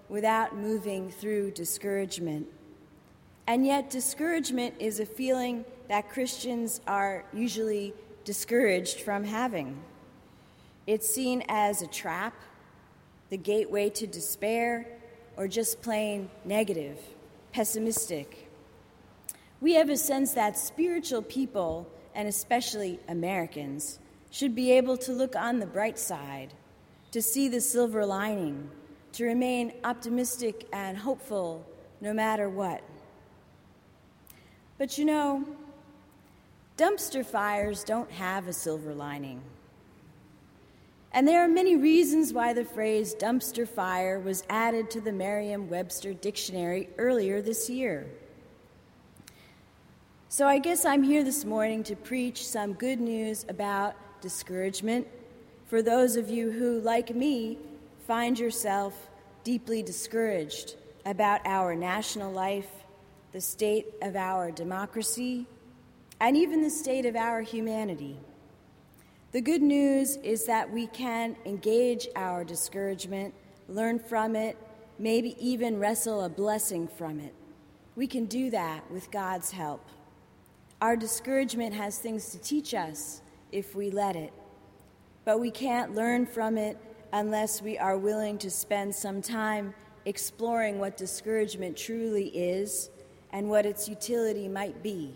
without 0.10 0.58
moving 0.58 1.10
through 1.10 1.52
discouragement. 1.52 2.48
And 3.48 3.66
yet, 3.66 3.90
discouragement 3.90 4.76
is 4.80 5.00
a 5.00 5.06
feeling 5.06 5.66
that 5.88 6.10
Christians 6.10 6.80
are 6.88 7.26
usually 7.34 7.94
discouraged 8.24 9.02
from 9.02 9.24
having. 9.24 9.82
It's 10.88 11.10
seen 11.10 11.44
as 11.48 11.82
a 11.82 11.88
trap, 11.88 12.34
the 13.30 13.38
gateway 13.38 13.90
to 13.90 14.08
despair, 14.08 14.88
or 15.38 15.48
just 15.48 15.82
plain 15.82 16.30
negative, 16.46 17.00
pessimistic. 17.52 18.50
We 19.60 19.74
have 19.74 19.90
a 19.90 19.98
sense 19.98 20.34
that 20.34 20.58
spiritual 20.58 21.22
people, 21.22 21.88
and 22.16 22.28
especially 22.28 23.00
Americans, 23.08 24.00
should 24.32 24.56
be 24.56 24.72
able 24.72 24.98
to 24.98 25.12
look 25.12 25.36
on 25.36 25.60
the 25.60 25.66
bright 25.66 26.00
side, 26.00 26.54
to 27.12 27.22
see 27.22 27.48
the 27.48 27.62
silver 27.62 28.06
lining, 28.06 28.70
to 29.14 29.26
remain 29.26 29.74
optimistic 29.84 30.68
and 30.72 30.98
hopeful 30.98 31.66
no 32.00 32.14
matter 32.14 32.50
what. 32.50 32.82
But 34.82 34.98
you 34.98 35.06
know, 35.06 35.46
dumpster 36.76 37.24
fires 37.24 37.84
don't 37.84 38.10
have 38.10 38.48
a 38.48 38.54
silver 38.54 38.96
lining. 38.96 39.40
And 41.12 41.28
there 41.28 41.46
are 41.46 41.48
many 41.48 41.76
reasons 41.76 42.34
why 42.34 42.54
the 42.54 42.66
phrase 42.66 43.14
dumpster 43.14 43.68
fire 43.68 44.20
was 44.20 44.44
added 44.50 44.90
to 44.90 45.00
the 45.00 45.12
Merriam 45.12 45.70
Webster 45.70 46.16
dictionary 46.16 46.90
earlier 46.98 47.44
this 47.44 47.70
year. 47.70 48.08
So 50.30 50.48
I 50.48 50.58
guess 50.58 50.84
I'm 50.84 51.04
here 51.04 51.24
this 51.24 51.46
morning 51.46 51.84
to 51.84 51.96
preach 51.96 52.48
some 52.48 52.74
good 52.74 53.00
news 53.00 53.46
about 53.50 53.96
discouragement 54.20 55.08
for 55.68 55.84
those 55.84 56.16
of 56.16 56.28
you 56.28 56.50
who, 56.50 56.80
like 56.80 57.14
me, 57.14 57.60
find 58.08 58.40
yourself 58.40 59.12
deeply 59.44 59.84
discouraged 59.84 60.74
about 61.06 61.46
our 61.46 61.76
national 61.76 62.32
life 62.32 62.81
the 63.32 63.42
state 63.42 63.88
of 64.02 64.16
our 64.16 64.52
democracy, 64.52 65.48
and 66.20 66.36
even 66.36 66.62
the 66.62 66.70
state 66.70 67.06
of 67.06 67.16
our 67.16 67.42
humanity. 67.42 68.18
The 69.32 69.42
good 69.42 69.62
news 69.62 70.18
is 70.18 70.46
that 70.46 70.70
we 70.70 70.88
can 70.88 71.38
engage 71.46 72.08
our 72.16 72.44
discouragement, 72.44 73.34
learn 73.70 73.98
from 73.98 74.36
it, 74.36 74.58
maybe 75.00 75.36
even 75.40 75.80
wrestle 75.80 76.24
a 76.24 76.30
blessing 76.30 76.88
from 76.88 77.20
it. 77.20 77.34
We 77.96 78.08
can 78.08 78.26
do 78.26 78.50
that 78.52 78.90
with 78.92 79.10
God's 79.10 79.52
help. 79.52 79.88
Our 80.82 80.98
discouragement 80.98 81.74
has 81.74 81.98
things 81.98 82.30
to 82.32 82.40
teach 82.40 82.74
us 82.74 83.22
if 83.52 83.76
we 83.76 83.90
let 83.90 84.16
it, 84.16 84.34
but 85.24 85.40
we 85.40 85.52
can't 85.52 85.96
learn 85.96 86.26
from 86.26 86.58
it 86.58 86.78
unless 87.14 87.62
we 87.62 87.78
are 87.78 87.98
willing 87.98 88.38
to 88.40 88.50
spend 88.50 88.94
some 88.94 89.22
time 89.22 89.74
exploring 90.06 90.80
what 90.80 90.98
discouragement 90.98 91.78
truly 91.78 92.28
is 92.28 92.90
and 93.32 93.50
what 93.50 93.66
its 93.66 93.88
utility 93.88 94.48
might 94.48 94.84
be. 94.84 95.14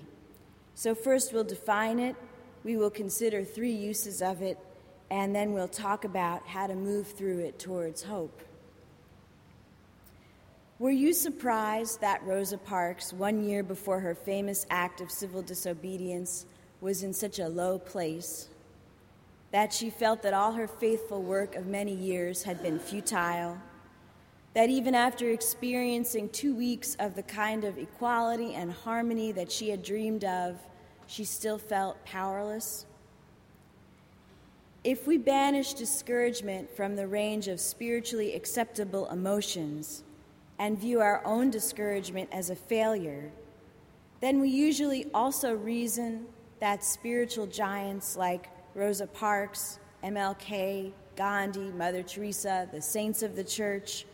So, 0.73 0.95
first 0.95 1.33
we'll 1.33 1.43
define 1.43 1.99
it, 1.99 2.15
we 2.63 2.77
will 2.77 2.89
consider 2.89 3.43
three 3.43 3.71
uses 3.71 4.21
of 4.21 4.41
it, 4.41 4.57
and 5.09 5.35
then 5.35 5.53
we'll 5.53 5.67
talk 5.67 6.03
about 6.03 6.47
how 6.47 6.67
to 6.67 6.75
move 6.75 7.07
through 7.07 7.39
it 7.39 7.59
towards 7.59 8.03
hope. 8.03 8.41
Were 10.77 10.91
you 10.91 11.13
surprised 11.13 12.01
that 12.01 12.21
Rosa 12.23 12.57
Parks, 12.57 13.13
one 13.13 13.45
year 13.45 13.63
before 13.63 14.01
her 14.01 14.13
famous 14.13 14.65
act 14.69 14.99
of 14.99 15.09
civil 15.09 15.41
disobedience, 15.41 16.45
was 16.81 17.01
in 17.01 17.13
such 17.13 17.39
a 17.39 17.47
low 17.47 17.79
place? 17.79 18.49
That 19.51 19.71
she 19.71 19.89
felt 19.89 20.21
that 20.23 20.33
all 20.33 20.51
her 20.51 20.67
faithful 20.67 21.21
work 21.21 21.55
of 21.55 21.65
many 21.65 21.93
years 21.95 22.43
had 22.43 22.61
been 22.61 22.79
futile? 22.79 23.57
That 24.55 24.69
even 24.69 24.95
after 24.95 25.29
experiencing 25.29 26.29
two 26.29 26.55
weeks 26.55 26.95
of 26.99 27.13
the 27.15 27.23
kind 27.23 27.63
of 27.63 27.77
equality 27.77 28.55
and 28.55 28.71
harmony 28.71 29.31
that 29.33 29.51
she 29.51 29.69
had 29.69 29.83
dreamed 29.83 30.23
of, 30.23 30.57
she 31.05 31.23
still 31.23 31.59
felt 31.59 32.03
powerless? 32.05 32.87
If 34.83 35.05
we 35.05 35.17
banish 35.17 35.73
discouragement 35.73 36.75
from 36.75 36.95
the 36.95 37.07
range 37.07 37.47
of 37.47 37.59
spiritually 37.59 38.33
acceptable 38.33 39.07
emotions, 39.09 40.03
and 40.59 40.79
view 40.79 41.01
our 41.01 41.21
own 41.25 41.49
discouragement 41.49 42.29
as 42.31 42.49
a 42.49 42.55
failure, 42.55 43.31
then 44.21 44.39
we 44.39 44.49
usually 44.49 45.07
also 45.13 45.53
reason 45.53 46.25
that 46.59 46.83
spiritual 46.83 47.47
giants 47.47 48.15
like 48.15 48.49
Rosa 48.73 49.07
Parks, 49.07 49.79
MLK, 50.03 50.91
Gandhi, 51.15 51.71
Mother 51.71 52.03
Teresa, 52.03 52.67
the 52.71 52.81
saints 52.81 53.21
of 53.23 53.35
the 53.35 53.43
church, 53.43 54.05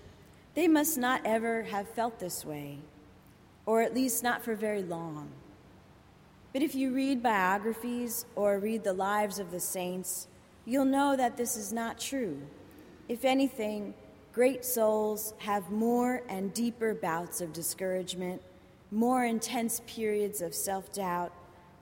they 0.53 0.67
must 0.67 0.97
not 0.97 1.21
ever 1.25 1.63
have 1.63 1.89
felt 1.89 2.19
this 2.19 2.45
way, 2.45 2.79
or 3.65 3.81
at 3.81 3.93
least 3.93 4.23
not 4.23 4.43
for 4.43 4.55
very 4.55 4.83
long. 4.83 5.29
But 6.53 6.61
if 6.61 6.75
you 6.75 6.93
read 6.93 7.23
biographies 7.23 8.25
or 8.35 8.59
read 8.59 8.83
the 8.83 8.93
lives 8.93 9.39
of 9.39 9.51
the 9.51 9.59
saints, 9.59 10.27
you'll 10.65 10.85
know 10.85 11.15
that 11.15 11.37
this 11.37 11.55
is 11.55 11.71
not 11.71 11.99
true. 11.99 12.41
If 13.07 13.23
anything, 13.23 13.93
Great 14.33 14.63
souls 14.63 15.33
have 15.39 15.69
more 15.71 16.23
and 16.29 16.53
deeper 16.53 16.93
bouts 16.93 17.41
of 17.41 17.51
discouragement, 17.51 18.41
more 18.89 19.25
intense 19.25 19.81
periods 19.85 20.41
of 20.41 20.55
self 20.55 20.93
doubt, 20.93 21.33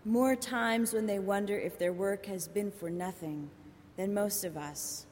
more 0.04 0.36
times 0.36 0.92
when 0.92 1.06
they 1.06 1.20
wonder 1.20 1.56
if 1.56 1.78
their 1.78 1.94
work 1.94 2.26
has 2.26 2.48
been 2.48 2.72
for 2.72 2.90
nothing 2.90 3.52
than 3.98 4.16
most 4.16 4.44
of 4.44 4.58
us. 4.58 5.06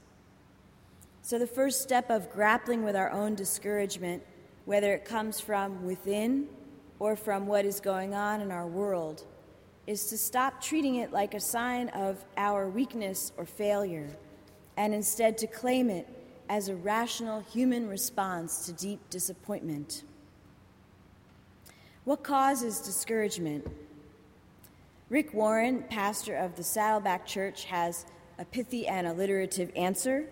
So, 1.27 1.37
the 1.37 1.45
first 1.45 1.81
step 1.81 2.09
of 2.09 2.31
grappling 2.31 2.85
with 2.85 2.95
our 2.95 3.11
own 3.11 3.35
discouragement, 3.35 4.23
whether 4.63 4.93
it 4.93 5.03
comes 5.03 5.41
from 5.41 5.83
within 5.83 6.47
or 6.99 7.17
from 7.17 7.47
what 7.47 7.65
is 7.65 7.81
going 7.81 8.13
on 8.13 8.39
in 8.39 8.49
our 8.49 8.65
world, 8.65 9.25
is 9.87 10.05
to 10.05 10.17
stop 10.17 10.61
treating 10.61 10.95
it 10.95 11.11
like 11.11 11.33
a 11.33 11.41
sign 11.41 11.89
of 11.89 12.23
our 12.37 12.69
weakness 12.69 13.33
or 13.35 13.45
failure 13.45 14.07
and 14.77 14.93
instead 14.93 15.37
to 15.39 15.47
claim 15.47 15.89
it 15.89 16.07
as 16.47 16.69
a 16.69 16.75
rational 16.77 17.41
human 17.41 17.89
response 17.89 18.65
to 18.65 18.71
deep 18.71 19.01
disappointment. 19.09 20.03
What 22.05 22.23
causes 22.23 22.79
discouragement? 22.79 23.69
Rick 25.09 25.33
Warren, 25.33 25.83
pastor 25.89 26.37
of 26.37 26.55
the 26.55 26.63
Saddleback 26.63 27.25
Church, 27.25 27.65
has 27.65 28.05
a 28.39 28.45
pithy 28.45 28.87
and 28.87 29.05
alliterative 29.05 29.73
answer 29.75 30.29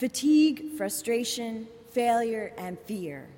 fatigue, 0.00 0.78
frustration, 0.78 1.68
failure, 1.92 2.54
and 2.56 2.78
fear. 2.78 3.28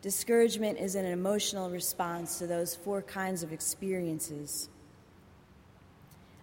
Discouragement 0.00 0.78
is 0.78 0.94
an 0.94 1.04
emotional 1.04 1.68
response 1.68 2.38
to 2.38 2.46
those 2.46 2.74
four 2.74 3.02
kinds 3.02 3.42
of 3.42 3.52
experiences. 3.52 4.70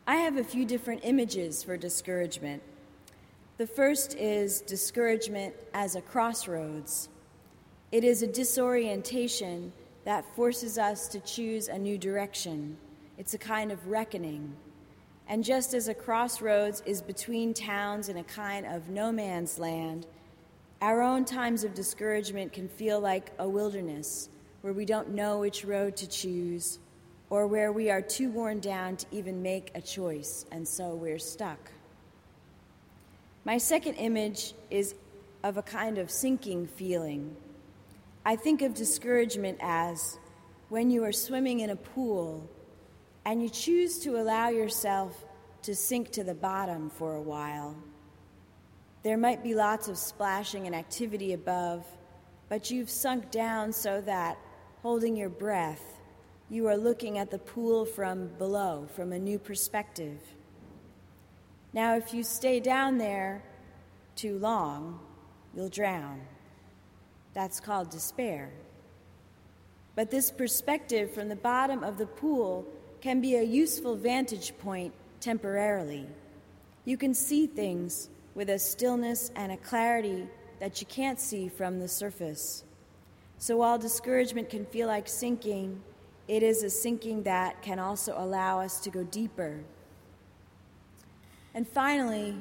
I 0.06 0.18
have 0.18 0.38
a 0.38 0.44
few 0.44 0.64
different 0.64 1.02
images 1.04 1.64
for 1.64 1.76
discouragement. 1.76 2.62
The 3.58 3.66
first 3.66 4.16
is 4.16 4.62
discouragement 4.62 5.56
as 5.74 5.96
a 5.96 6.02
crossroads. 6.02 7.10
It 7.92 8.04
is 8.04 8.22
a 8.22 8.28
disorientation 8.28 9.74
that 10.06 10.24
forces 10.36 10.78
us 10.78 11.08
to 11.08 11.20
choose 11.22 11.68
a 11.68 11.80
new 11.80 11.98
direction. 11.98 12.78
It's 13.18 13.34
a 13.34 13.40
kind 13.40 13.72
of 13.72 13.88
reckoning. 13.88 14.56
And 15.30 15.44
just 15.44 15.76
as 15.76 15.88
a 15.88 15.94
crossroads 15.94 16.82
is 16.88 17.04
between 17.04 17.54
towns 17.54 18.10
in 18.10 18.18
a 18.18 18.24
kind 18.24 18.66
of 18.66 18.90
no 18.90 19.12
man's 19.12 19.60
land, 19.60 20.08
our 20.82 21.04
own 21.04 21.24
times 21.24 21.64
of 21.64 21.76
discouragement 21.76 22.52
can 22.52 22.68
feel 22.68 23.00
like 23.00 23.32
a 23.38 23.48
wilderness 23.48 24.30
where 24.62 24.74
we 24.74 24.86
don't 24.86 25.10
know 25.10 25.40
which 25.40 25.64
road 25.64 25.96
to 25.98 26.08
choose 26.08 26.80
or 27.30 27.46
where 27.46 27.72
we 27.72 27.92
are 27.92 28.02
too 28.02 28.32
worn 28.32 28.60
down 28.60 28.98
to 28.98 29.06
even 29.12 29.44
make 29.44 29.70
a 29.76 29.82
choice, 29.82 30.48
and 30.52 30.68
so 30.68 30.96
we're 30.96 31.20
stuck. 31.20 31.72
My 33.46 33.60
second 33.60 33.96
image 33.96 34.56
is 34.72 34.96
of 35.44 35.58
a 35.58 35.62
kind 35.62 36.00
of 36.00 36.10
sinking 36.10 36.66
feeling. 36.66 37.36
I 38.26 38.36
think 38.36 38.64
of 38.64 38.74
discouragement 38.74 39.60
as 39.62 40.18
when 40.70 40.90
you 40.90 41.04
are 41.04 41.12
swimming 41.12 41.60
in 41.60 41.70
a 41.70 41.76
pool 41.76 42.50
and 43.30 43.44
you 43.44 43.50
choose 43.50 44.00
to 44.00 44.20
allow 44.20 44.50
yourself 44.50 45.24
to 45.62 45.76
sink 45.76 46.10
to 46.10 46.24
the 46.24 46.34
bottom 46.34 46.90
for 46.90 47.14
a 47.14 47.22
while. 47.22 47.76
There 49.04 49.20
might 49.20 49.44
be 49.44 49.54
lots 49.54 49.88
of 49.88 50.00
splashing 50.00 50.66
and 50.66 50.76
activity 50.76 51.34
above, 51.34 51.86
but 52.50 52.72
you've 52.72 52.90
sunk 52.90 53.30
down 53.30 53.72
so 53.72 54.02
that, 54.02 54.40
holding 54.82 55.16
your 55.16 55.30
breath, 55.30 56.00
you 56.50 56.66
are 56.66 56.76
looking 56.76 57.20
at 57.20 57.30
the 57.30 57.38
pool 57.38 57.86
from 57.86 58.30
below, 58.40 58.88
from 58.96 59.14
a 59.14 59.20
new 59.20 59.38
perspective. 59.38 60.20
Now, 61.72 61.98
if 61.98 62.16
you 62.16 62.24
stay 62.24 62.60
down 62.60 62.98
there 62.98 63.44
too 64.16 64.40
long, 64.40 65.02
you'll 65.56 65.70
drown. 65.70 66.22
That's 67.36 67.60
called 67.60 67.92
despair. 67.92 68.50
But 69.94 70.10
this 70.10 70.32
perspective 70.32 71.14
from 71.14 71.30
the 71.30 71.36
bottom 71.36 71.84
of 71.84 72.00
the 72.00 72.08
pool 72.08 72.66
can 73.02 73.22
be 73.22 73.36
a 73.36 73.44
useful 73.44 73.96
vantage 73.96 74.58
point 74.60 74.94
temporarily. 75.20 76.08
You 76.86 76.98
can 76.98 77.14
see 77.14 77.48
things 77.48 78.10
with 78.36 78.50
a 78.50 78.60
stillness 78.60 79.32
and 79.36 79.52
a 79.52 79.58
clarity 79.58 80.28
that 80.60 80.82
you 80.82 80.88
can't 80.88 81.20
see 81.20 81.48
from 81.50 81.80
the 81.80 81.88
surface. 81.88 82.64
So 83.38 83.58
while 83.58 83.78
discouragement 83.78 84.50
can 84.50 84.66
feel 84.66 84.88
like 84.88 85.08
sinking, 85.08 85.82
it 86.28 86.44
is 86.44 86.64
a 86.64 86.70
sinking 86.70 87.24
that 87.24 87.62
can 87.62 87.80
also 87.80 88.14
allow 88.18 88.60
us 88.60 88.80
to 88.82 88.90
go 88.90 89.04
deeper 89.04 89.60
and 91.54 91.68
finally, 91.68 92.36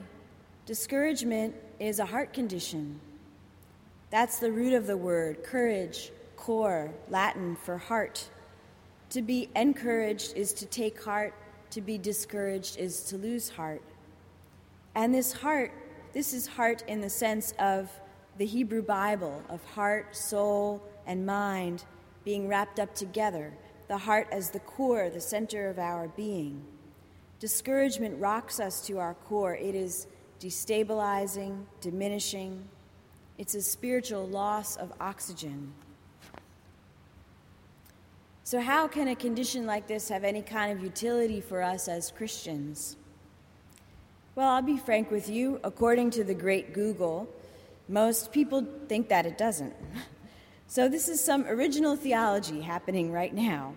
discouragement 0.67 1.55
is 1.81 1.99
a 1.99 2.07
heart 2.07 2.33
condition. 2.33 3.01
That's 4.11 4.39
the 4.39 4.53
root 4.53 4.75
of 4.75 4.87
the 4.87 4.97
word 4.97 5.43
courage, 5.45 6.13
cor, 6.37 6.93
Latin 7.09 7.57
for 7.57 7.79
heart. 7.79 8.29
To 9.11 9.23
be 9.23 9.49
encouraged 9.57 10.37
is 10.37 10.53
to 10.55 10.67
take 10.67 11.03
heart, 11.03 11.35
to 11.71 11.81
be 11.81 11.97
discouraged 11.97 12.79
is 12.79 13.03
to 13.05 13.17
lose 13.17 13.49
heart. 13.49 13.83
And 14.95 15.15
this 15.15 15.33
heart, 15.33 15.73
this 16.13 16.35
is 16.35 16.47
heart 16.47 16.85
in 16.87 17.01
the 17.01 17.09
sense 17.09 17.55
of 17.59 17.91
the 18.37 18.45
Hebrew 18.45 18.83
Bible, 18.83 19.43
of 19.49 19.65
heart, 19.65 20.15
soul, 20.15 20.83
and 21.07 21.25
mind 21.25 21.85
being 22.25 22.49
wrapped 22.49 22.79
up 22.79 22.95
together, 22.95 23.53
the 23.89 23.97
heart 23.97 24.29
as 24.31 24.51
the 24.51 24.61
core, 24.61 25.09
the 25.09 25.21
center 25.21 25.69
of 25.69 25.79
our 25.79 26.09
being. 26.09 26.63
Discouragement 27.41 28.21
rocks 28.21 28.61
us 28.61 28.87
to 28.87 28.99
our 28.99 29.15
core. 29.15 29.55
It 29.55 29.75
is 29.75 30.07
destabilizing, 30.41 31.65
diminishing. 31.81 32.69
It's 33.39 33.55
a 33.55 33.63
spiritual 33.63 34.27
loss 34.27 34.77
of 34.77 34.93
oxygen. 35.01 35.73
So, 38.49 38.63
how 38.63 38.89
can 38.89 39.09
a 39.09 39.15
condition 39.15 39.67
like 39.67 39.87
this 39.87 40.09
have 40.09 40.25
any 40.25 40.41
kind 40.41 40.73
of 40.73 40.83
utility 40.83 41.43
for 41.43 41.63
us 41.63 41.87
as 41.87 42.11
Christians? 42.11 42.97
Well, 44.37 44.49
I'll 44.49 44.63
be 44.63 44.79
frank 44.79 45.11
with 45.11 45.29
you. 45.29 45.61
According 45.65 46.13
to 46.13 46.25
the 46.25 46.33
great 46.33 46.73
Google, 46.73 47.29
most 47.91 48.33
people 48.33 48.67
think 48.89 49.11
that 49.11 49.27
it 49.27 49.37
doesn't. 49.37 49.75
So, 50.67 50.89
this 50.89 51.09
is 51.09 51.23
some 51.23 51.45
original 51.47 51.95
theology 51.95 52.63
happening 52.63 53.13
right 53.13 53.35
now. 53.35 53.75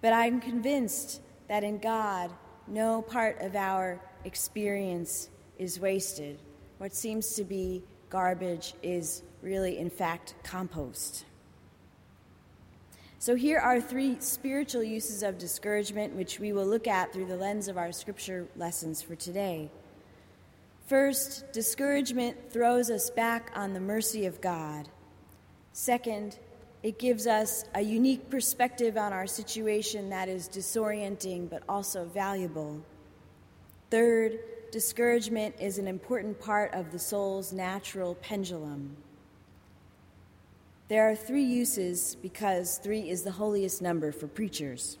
But 0.00 0.12
I'm 0.12 0.40
convinced 0.40 1.20
that 1.46 1.62
in 1.62 1.78
God, 1.78 2.32
no 2.66 3.00
part 3.02 3.40
of 3.42 3.54
our 3.54 4.00
experience 4.24 5.28
is 5.58 5.78
wasted. 5.78 6.40
What 6.78 6.96
seems 6.96 7.34
to 7.34 7.44
be 7.44 7.84
garbage 8.10 8.74
is 8.82 9.22
really, 9.40 9.78
in 9.78 9.88
fact, 9.88 10.34
compost. 10.42 11.26
So, 13.22 13.36
here 13.36 13.60
are 13.60 13.80
three 13.80 14.16
spiritual 14.18 14.82
uses 14.82 15.22
of 15.22 15.38
discouragement, 15.38 16.16
which 16.16 16.40
we 16.40 16.52
will 16.52 16.66
look 16.66 16.88
at 16.88 17.12
through 17.12 17.26
the 17.26 17.36
lens 17.36 17.68
of 17.68 17.78
our 17.78 17.92
scripture 17.92 18.48
lessons 18.56 19.00
for 19.00 19.14
today. 19.14 19.70
First, 20.88 21.52
discouragement 21.52 22.36
throws 22.50 22.90
us 22.90 23.10
back 23.10 23.52
on 23.54 23.74
the 23.74 23.80
mercy 23.80 24.26
of 24.26 24.40
God. 24.40 24.88
Second, 25.72 26.36
it 26.82 26.98
gives 26.98 27.28
us 27.28 27.64
a 27.76 27.80
unique 27.80 28.28
perspective 28.28 28.96
on 28.96 29.12
our 29.12 29.28
situation 29.28 30.10
that 30.10 30.28
is 30.28 30.48
disorienting 30.48 31.48
but 31.48 31.62
also 31.68 32.06
valuable. 32.06 32.82
Third, 33.88 34.40
discouragement 34.72 35.54
is 35.60 35.78
an 35.78 35.86
important 35.86 36.40
part 36.40 36.74
of 36.74 36.90
the 36.90 36.98
soul's 36.98 37.52
natural 37.52 38.16
pendulum. 38.16 38.96
There 40.88 41.08
are 41.08 41.14
three 41.14 41.44
uses 41.44 42.16
because 42.16 42.78
three 42.78 43.08
is 43.08 43.22
the 43.22 43.32
holiest 43.32 43.80
number 43.80 44.12
for 44.12 44.26
preachers. 44.26 44.98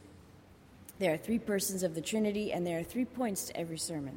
There 0.98 1.12
are 1.12 1.18
three 1.18 1.38
persons 1.38 1.82
of 1.82 1.94
the 1.94 2.00
Trinity, 2.00 2.52
and 2.52 2.66
there 2.66 2.78
are 2.78 2.84
three 2.84 3.04
points 3.04 3.44
to 3.44 3.56
every 3.56 3.78
sermon. 3.78 4.16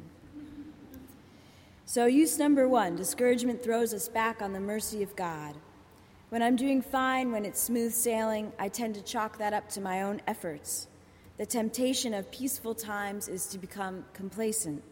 So, 1.84 2.06
use 2.06 2.38
number 2.38 2.68
one 2.68 2.96
discouragement 2.96 3.62
throws 3.62 3.92
us 3.92 4.08
back 4.08 4.42
on 4.42 4.52
the 4.52 4.60
mercy 4.60 5.02
of 5.02 5.14
God. 5.16 5.54
When 6.30 6.42
I'm 6.42 6.56
doing 6.56 6.82
fine, 6.82 7.30
when 7.30 7.44
it's 7.44 7.62
smooth 7.62 7.92
sailing, 7.92 8.52
I 8.58 8.68
tend 8.68 8.94
to 8.96 9.02
chalk 9.02 9.38
that 9.38 9.52
up 9.52 9.68
to 9.70 9.80
my 9.80 10.02
own 10.02 10.20
efforts. 10.26 10.88
The 11.36 11.46
temptation 11.46 12.14
of 12.14 12.30
peaceful 12.30 12.74
times 12.74 13.28
is 13.28 13.46
to 13.48 13.58
become 13.58 14.04
complacent. 14.12 14.82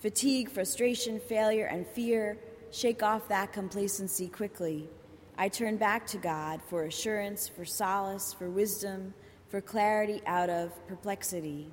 Fatigue, 0.00 0.50
frustration, 0.50 1.20
failure, 1.20 1.66
and 1.66 1.86
fear 1.86 2.38
shake 2.70 3.02
off 3.02 3.28
that 3.28 3.52
complacency 3.52 4.28
quickly. 4.28 4.88
I 5.38 5.48
turn 5.48 5.76
back 5.76 6.06
to 6.08 6.16
God 6.16 6.62
for 6.62 6.84
assurance, 6.84 7.46
for 7.46 7.66
solace, 7.66 8.32
for 8.32 8.48
wisdom, 8.48 9.12
for 9.48 9.60
clarity 9.60 10.22
out 10.26 10.48
of 10.48 10.72
perplexity. 10.88 11.66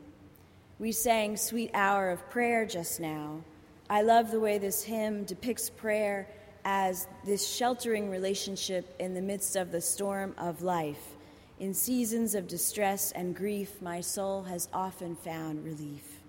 We 0.80 0.92
sang 0.92 1.38
Sweet 1.38 1.72
Hour 1.74 2.10
of 2.10 2.30
Prayer 2.30 2.66
just 2.66 3.00
now. 3.00 3.42
I 3.90 4.02
love 4.02 4.32
the 4.32 4.40
way 4.40 4.58
this 4.58 4.84
hymn 4.84 5.24
depicts 5.24 5.70
prayer 5.70 6.28
as 6.66 7.08
this 7.26 7.48
sheltering 7.48 8.10
relationship 8.10 8.94
in 9.00 9.14
the 9.14 9.22
midst 9.22 9.56
of 9.56 9.72
the 9.72 9.82
storm 9.82 10.36
of 10.38 10.62
life. 10.62 11.16
In 11.60 11.74
seasons 11.74 12.36
of 12.36 12.48
distress 12.48 13.14
and 13.14 13.34
grief, 13.34 13.82
my 13.82 14.02
soul 14.02 14.44
has 14.44 14.68
often 14.74 15.16
found 15.16 15.64
relief. 15.64 16.20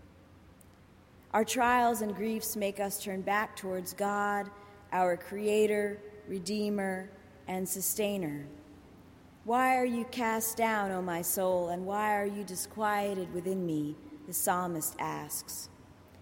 Our 1.33 1.45
trials 1.45 2.01
and 2.01 2.15
griefs 2.15 2.55
make 2.55 2.79
us 2.79 3.03
turn 3.03 3.23
back 3.23 3.57
towards 3.57 3.93
God, 3.93 4.49
our 4.93 5.17
Creator, 5.17 5.99
Redeemer, 6.29 7.11
and 7.49 7.69
sustainer. 7.69 8.47
Why 9.45 9.77
are 9.77 9.85
you 9.85 10.05
cast 10.07 10.57
down, 10.57 10.91
O 10.91 11.03
my 11.03 11.21
soul, 11.21 11.69
and 11.69 11.85
why 11.85 12.17
are 12.17 12.27
you 12.27 12.45
disquieted 12.45 13.33
within 13.35 13.67
me? 13.67 13.95
The 14.27 14.33
psalmist 14.33 14.97
asks. 14.99 15.69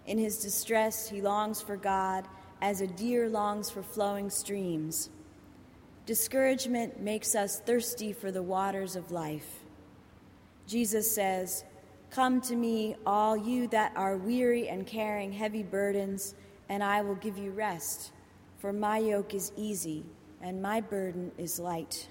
In 0.05 0.17
his 0.17 0.39
distress, 0.39 1.07
he 1.07 1.21
longs 1.21 1.61
for 1.61 1.77
God 1.77 2.27
as 2.61 2.81
a 2.81 2.87
deer 2.87 3.29
longs 3.29 3.69
for 3.69 3.81
flowing 3.81 4.29
streams. 4.29 5.09
Discouragement 6.05 6.99
makes 6.99 7.33
us 7.33 7.61
thirsty 7.61 8.11
for 8.11 8.29
the 8.29 8.43
waters 8.43 8.97
of 8.97 9.11
life. 9.11 9.59
Jesus 10.67 11.09
says, 11.09 11.63
Come 12.09 12.41
to 12.41 12.55
me, 12.55 12.97
all 13.05 13.37
you 13.37 13.67
that 13.69 13.93
are 13.95 14.17
weary 14.17 14.67
and 14.67 14.85
carrying 14.85 15.31
heavy 15.31 15.63
burdens, 15.63 16.35
and 16.67 16.83
I 16.83 17.01
will 17.01 17.15
give 17.15 17.37
you 17.37 17.51
rest, 17.51 18.11
for 18.57 18.73
my 18.73 18.97
yoke 18.97 19.33
is 19.33 19.53
easy 19.55 20.05
and 20.43 20.61
my 20.61 20.81
burden 20.81 21.31
is 21.37 21.57
light. 21.57 22.09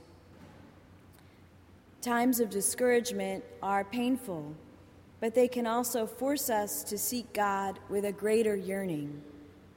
Times 2.01 2.41
of 2.41 2.51
discouragement 2.51 3.45
are 3.63 3.85
painful, 3.85 4.55
but 5.21 5.35
they 5.35 5.47
can 5.47 5.67
also 5.67 6.07
force 6.07 6.51
us 6.51 6.83
to 6.85 6.99
seek 6.99 7.33
God 7.35 7.79
with 7.91 8.07
a 8.07 8.11
greater 8.11 8.57
yearning, 8.57 9.23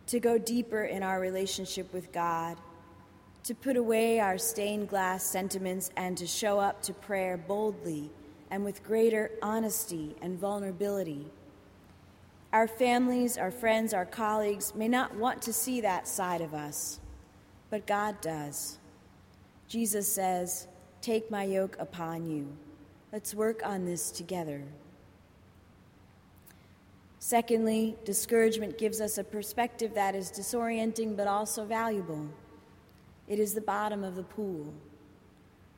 to 0.07 0.19
go 0.19 0.37
deeper 0.37 0.85
in 0.85 1.03
our 1.03 1.19
relationship 1.19 1.93
with 1.93 2.11
God, 2.13 2.57
to 3.43 3.53
put 3.53 3.75
away 3.75 4.19
our 4.19 4.37
stained 4.37 4.87
glass 4.87 5.23
sentiments, 5.23 5.91
and 5.97 6.17
to 6.17 6.25
show 6.25 6.57
up 6.57 6.81
to 6.83 6.93
prayer 6.93 7.37
boldly 7.37 8.09
and 8.49 8.63
with 8.63 8.83
greater 8.83 9.31
honesty 9.41 10.15
and 10.21 10.39
vulnerability. 10.39 11.25
Our 12.53 12.67
families, 12.67 13.37
our 13.37 13.51
friends, 13.51 13.93
our 13.93 14.05
colleagues 14.05 14.73
may 14.73 14.87
not 14.87 15.13
want 15.15 15.41
to 15.43 15.53
see 15.53 15.81
that 15.81 16.07
side 16.07 16.41
of 16.41 16.53
us 16.53 16.99
but 17.69 17.87
God 17.87 18.21
does. 18.21 18.77
Jesus 19.67 20.11
says, 20.11 20.67
Take 21.01 21.29
my 21.29 21.43
yoke 21.43 21.75
upon 21.79 22.25
you. 22.25 22.47
Let's 23.11 23.33
work 23.33 23.61
on 23.63 23.85
this 23.85 24.11
together. 24.11 24.63
Secondly, 27.19 27.95
discouragement 28.05 28.77
gives 28.77 29.01
us 29.01 29.17
a 29.17 29.23
perspective 29.23 29.93
that 29.95 30.15
is 30.15 30.31
disorienting 30.31 31.15
but 31.15 31.27
also 31.27 31.65
valuable. 31.65 32.27
It 33.27 33.39
is 33.39 33.53
the 33.53 33.61
bottom 33.61 34.03
of 34.03 34.15
the 34.15 34.23
pool. 34.23 34.73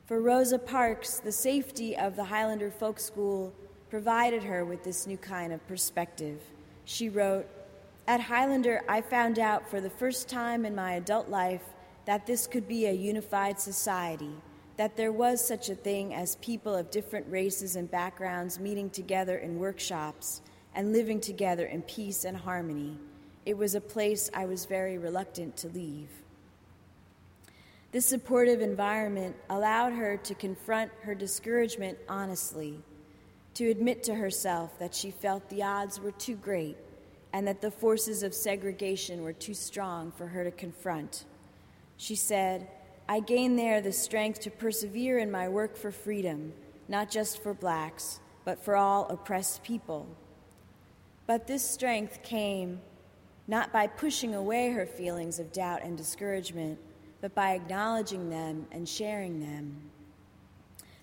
For 0.06 0.20
Rosa 0.20 0.58
Parks, 0.58 1.20
the 1.20 1.32
safety 1.32 1.96
of 1.96 2.16
the 2.16 2.24
Highlander 2.24 2.70
Folk 2.70 2.98
School 2.98 3.52
provided 3.90 4.42
her 4.42 4.64
with 4.64 4.84
this 4.84 5.06
new 5.06 5.16
kind 5.16 5.52
of 5.52 5.66
perspective. 5.66 6.40
She 6.84 7.08
wrote, 7.08 7.46
At 8.06 8.20
Highlander, 8.20 8.82
I 8.88 9.00
found 9.00 9.38
out 9.38 9.70
for 9.70 9.80
the 9.80 9.90
first 9.90 10.28
time 10.28 10.64
in 10.64 10.74
my 10.74 10.94
adult 10.94 11.28
life 11.28 11.62
that 12.08 12.24
this 12.26 12.46
could 12.46 12.66
be 12.66 12.86
a 12.86 12.90
unified 12.90 13.60
society, 13.60 14.32
that 14.78 14.96
there 14.96 15.12
was 15.12 15.46
such 15.46 15.68
a 15.68 15.74
thing 15.74 16.14
as 16.14 16.36
people 16.36 16.74
of 16.74 16.90
different 16.90 17.26
races 17.28 17.76
and 17.76 17.90
backgrounds 17.90 18.58
meeting 18.58 18.88
together 18.88 19.36
in 19.36 19.58
workshops 19.58 20.40
and 20.74 20.90
living 20.90 21.20
together 21.20 21.66
in 21.66 21.82
peace 21.82 22.24
and 22.24 22.34
harmony. 22.34 22.96
It 23.44 23.58
was 23.58 23.74
a 23.74 23.80
place 23.82 24.30
I 24.32 24.46
was 24.46 24.64
very 24.64 24.96
reluctant 24.96 25.58
to 25.58 25.68
leave. 25.68 26.08
This 27.92 28.06
supportive 28.06 28.62
environment 28.62 29.36
allowed 29.50 29.92
her 29.92 30.16
to 30.16 30.34
confront 30.34 30.90
her 31.02 31.14
discouragement 31.14 31.98
honestly, 32.08 32.80
to 33.52 33.68
admit 33.68 34.02
to 34.04 34.14
herself 34.14 34.78
that 34.78 34.94
she 34.94 35.10
felt 35.10 35.50
the 35.50 35.62
odds 35.62 36.00
were 36.00 36.12
too 36.12 36.36
great 36.36 36.78
and 37.34 37.46
that 37.46 37.60
the 37.60 37.70
forces 37.70 38.22
of 38.22 38.32
segregation 38.32 39.22
were 39.22 39.34
too 39.34 39.52
strong 39.52 40.10
for 40.10 40.28
her 40.28 40.42
to 40.42 40.50
confront. 40.50 41.26
She 41.98 42.14
said, 42.14 42.68
I 43.08 43.20
gained 43.20 43.58
there 43.58 43.80
the 43.80 43.92
strength 43.92 44.40
to 44.40 44.50
persevere 44.50 45.18
in 45.18 45.30
my 45.30 45.48
work 45.48 45.76
for 45.76 45.90
freedom, 45.90 46.52
not 46.88 47.10
just 47.10 47.42
for 47.42 47.52
blacks, 47.52 48.20
but 48.44 48.64
for 48.64 48.76
all 48.76 49.06
oppressed 49.08 49.62
people. 49.62 50.06
But 51.26 51.46
this 51.46 51.68
strength 51.68 52.22
came 52.22 52.80
not 53.46 53.72
by 53.72 53.86
pushing 53.86 54.34
away 54.34 54.70
her 54.70 54.86
feelings 54.86 55.38
of 55.38 55.52
doubt 55.52 55.82
and 55.82 55.96
discouragement, 55.96 56.78
but 57.20 57.34
by 57.34 57.52
acknowledging 57.52 58.30
them 58.30 58.66
and 58.70 58.88
sharing 58.88 59.40
them. 59.40 59.90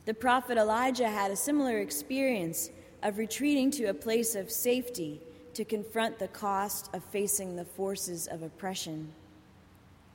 The 0.06 0.14
prophet 0.14 0.58
Elijah 0.58 1.10
had 1.10 1.32
a 1.32 1.36
similar 1.36 1.80
experience 1.80 2.70
of 3.04 3.18
retreating 3.18 3.72
to 3.72 3.86
a 3.86 3.94
place 3.94 4.36
of 4.36 4.52
safety 4.52 5.20
to 5.56 5.66
confront 5.66 6.20
the 6.20 6.28
cost 6.30 6.90
of 6.94 7.04
facing 7.06 7.56
the 7.56 7.66
forces 7.66 8.28
of 8.28 8.44
oppression. 8.44 9.12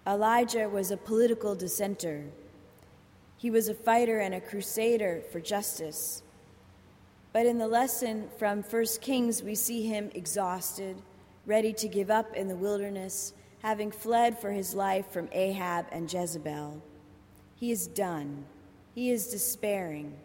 Elijah 0.06 0.68
was 0.68 0.90
a 0.90 0.96
political 0.96 1.54
dissenter. 1.54 2.24
He 3.36 3.50
was 3.50 3.68
a 3.68 3.74
fighter 3.74 4.20
and 4.20 4.34
a 4.34 4.40
crusader 4.40 5.22
for 5.30 5.40
justice. 5.40 6.22
But 7.32 7.46
in 7.46 7.58
the 7.58 7.68
lesson 7.68 8.28
from 8.38 8.62
1 8.62 8.84
Kings, 9.00 9.42
we 9.42 9.54
see 9.54 9.86
him 9.86 10.10
exhausted, 10.14 11.00
ready 11.46 11.72
to 11.74 11.88
give 11.88 12.10
up 12.10 12.34
in 12.34 12.48
the 12.48 12.56
wilderness, 12.56 13.34
having 13.62 13.90
fled 13.90 14.38
for 14.38 14.50
his 14.50 14.74
life 14.74 15.10
from 15.10 15.28
Ahab 15.32 15.86
and 15.92 16.12
Jezebel. 16.12 16.82
He 17.54 17.70
is 17.70 17.86
done. 17.86 18.46
He 18.94 19.10
is 19.10 19.28
despairing. 19.28 20.16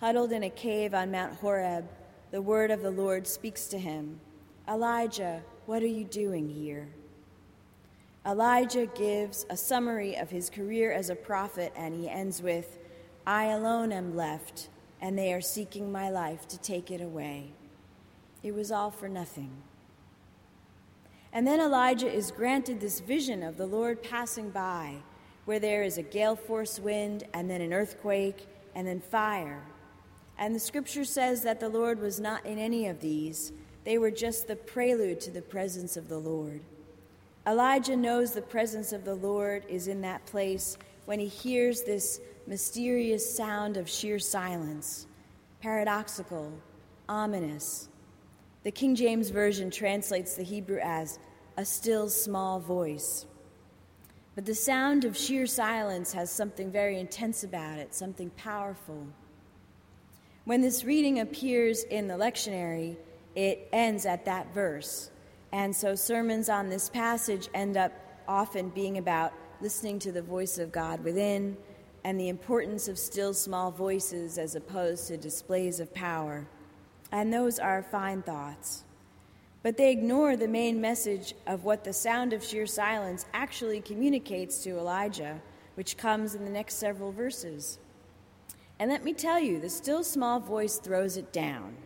Huddled 0.00 0.32
in 0.32 0.44
a 0.44 0.50
cave 0.50 0.94
on 0.94 1.10
Mount 1.10 1.34
Horeb, 1.34 1.88
the 2.30 2.40
word 2.40 2.70
of 2.70 2.82
the 2.82 2.90
Lord 2.90 3.26
speaks 3.26 3.66
to 3.68 3.78
him 3.78 4.20
Elijah, 4.68 5.42
what 5.66 5.82
are 5.82 5.86
you 5.86 6.04
doing 6.04 6.48
here? 6.48 6.88
Elijah 8.28 8.84
gives 8.84 9.46
a 9.48 9.56
summary 9.56 10.14
of 10.14 10.28
his 10.28 10.50
career 10.50 10.92
as 10.92 11.08
a 11.08 11.14
prophet, 11.14 11.72
and 11.74 11.94
he 11.94 12.10
ends 12.10 12.42
with 12.42 12.78
I 13.26 13.44
alone 13.44 13.90
am 13.90 14.14
left, 14.14 14.68
and 15.00 15.18
they 15.18 15.32
are 15.32 15.40
seeking 15.40 15.90
my 15.90 16.10
life 16.10 16.46
to 16.48 16.58
take 16.58 16.90
it 16.90 17.00
away. 17.00 17.52
It 18.42 18.54
was 18.54 18.70
all 18.70 18.90
for 18.90 19.08
nothing. 19.08 19.50
And 21.32 21.46
then 21.46 21.58
Elijah 21.58 22.12
is 22.12 22.30
granted 22.30 22.80
this 22.80 23.00
vision 23.00 23.42
of 23.42 23.56
the 23.56 23.66
Lord 23.66 24.02
passing 24.02 24.50
by, 24.50 24.96
where 25.46 25.58
there 25.58 25.82
is 25.82 25.96
a 25.96 26.02
gale 26.02 26.36
force 26.36 26.78
wind, 26.78 27.24
and 27.32 27.48
then 27.48 27.62
an 27.62 27.72
earthquake, 27.72 28.46
and 28.74 28.86
then 28.86 29.00
fire. 29.00 29.62
And 30.36 30.54
the 30.54 30.60
scripture 30.60 31.06
says 31.06 31.42
that 31.44 31.60
the 31.60 31.70
Lord 31.70 31.98
was 31.98 32.20
not 32.20 32.44
in 32.44 32.58
any 32.58 32.88
of 32.88 33.00
these, 33.00 33.52
they 33.84 33.96
were 33.96 34.10
just 34.10 34.48
the 34.48 34.56
prelude 34.56 35.18
to 35.22 35.30
the 35.30 35.40
presence 35.40 35.96
of 35.96 36.08
the 36.08 36.18
Lord. 36.18 36.60
Elijah 37.48 37.96
knows 37.96 38.32
the 38.32 38.42
presence 38.42 38.92
of 38.92 39.06
the 39.06 39.14
Lord 39.14 39.64
is 39.70 39.88
in 39.88 40.02
that 40.02 40.26
place 40.26 40.76
when 41.06 41.18
he 41.18 41.28
hears 41.28 41.82
this 41.82 42.20
mysterious 42.46 43.34
sound 43.34 43.78
of 43.78 43.88
sheer 43.88 44.18
silence, 44.18 45.06
paradoxical, 45.62 46.52
ominous. 47.08 47.88
The 48.64 48.70
King 48.70 48.94
James 48.94 49.30
Version 49.30 49.70
translates 49.70 50.34
the 50.34 50.42
Hebrew 50.42 50.78
as 50.82 51.18
a 51.56 51.64
still 51.64 52.10
small 52.10 52.60
voice. 52.60 53.24
But 54.34 54.44
the 54.44 54.54
sound 54.54 55.06
of 55.06 55.16
sheer 55.16 55.46
silence 55.46 56.12
has 56.12 56.30
something 56.30 56.70
very 56.70 57.00
intense 57.00 57.44
about 57.44 57.78
it, 57.78 57.94
something 57.94 58.28
powerful. 58.36 59.06
When 60.44 60.60
this 60.60 60.84
reading 60.84 61.20
appears 61.20 61.82
in 61.84 62.08
the 62.08 62.14
lectionary, 62.14 62.98
it 63.34 63.70
ends 63.72 64.04
at 64.04 64.26
that 64.26 64.52
verse. 64.52 65.10
And 65.52 65.74
so 65.74 65.94
sermons 65.94 66.48
on 66.48 66.68
this 66.68 66.88
passage 66.88 67.48
end 67.54 67.76
up 67.76 67.92
often 68.26 68.68
being 68.68 68.98
about 68.98 69.32
listening 69.60 69.98
to 70.00 70.12
the 70.12 70.22
voice 70.22 70.58
of 70.58 70.70
God 70.70 71.02
within 71.02 71.56
and 72.04 72.18
the 72.18 72.28
importance 72.28 72.88
of 72.88 72.98
still 72.98 73.34
small 73.34 73.70
voices 73.70 74.38
as 74.38 74.54
opposed 74.54 75.08
to 75.08 75.16
displays 75.16 75.80
of 75.80 75.92
power. 75.94 76.46
And 77.10 77.32
those 77.32 77.58
are 77.58 77.82
fine 77.82 78.22
thoughts. 78.22 78.84
But 79.62 79.76
they 79.76 79.90
ignore 79.90 80.36
the 80.36 80.48
main 80.48 80.80
message 80.80 81.34
of 81.46 81.64
what 81.64 81.84
the 81.84 81.92
sound 81.92 82.32
of 82.32 82.44
sheer 82.44 82.66
silence 82.66 83.26
actually 83.34 83.80
communicates 83.80 84.62
to 84.62 84.78
Elijah, 84.78 85.40
which 85.74 85.96
comes 85.96 86.34
in 86.34 86.44
the 86.44 86.50
next 86.50 86.74
several 86.74 87.10
verses. 87.10 87.78
And 88.78 88.90
let 88.90 89.02
me 89.02 89.12
tell 89.12 89.40
you, 89.40 89.58
the 89.58 89.68
still 89.68 90.04
small 90.04 90.38
voice 90.38 90.78
throws 90.78 91.16
it 91.16 91.32
down. 91.32 91.76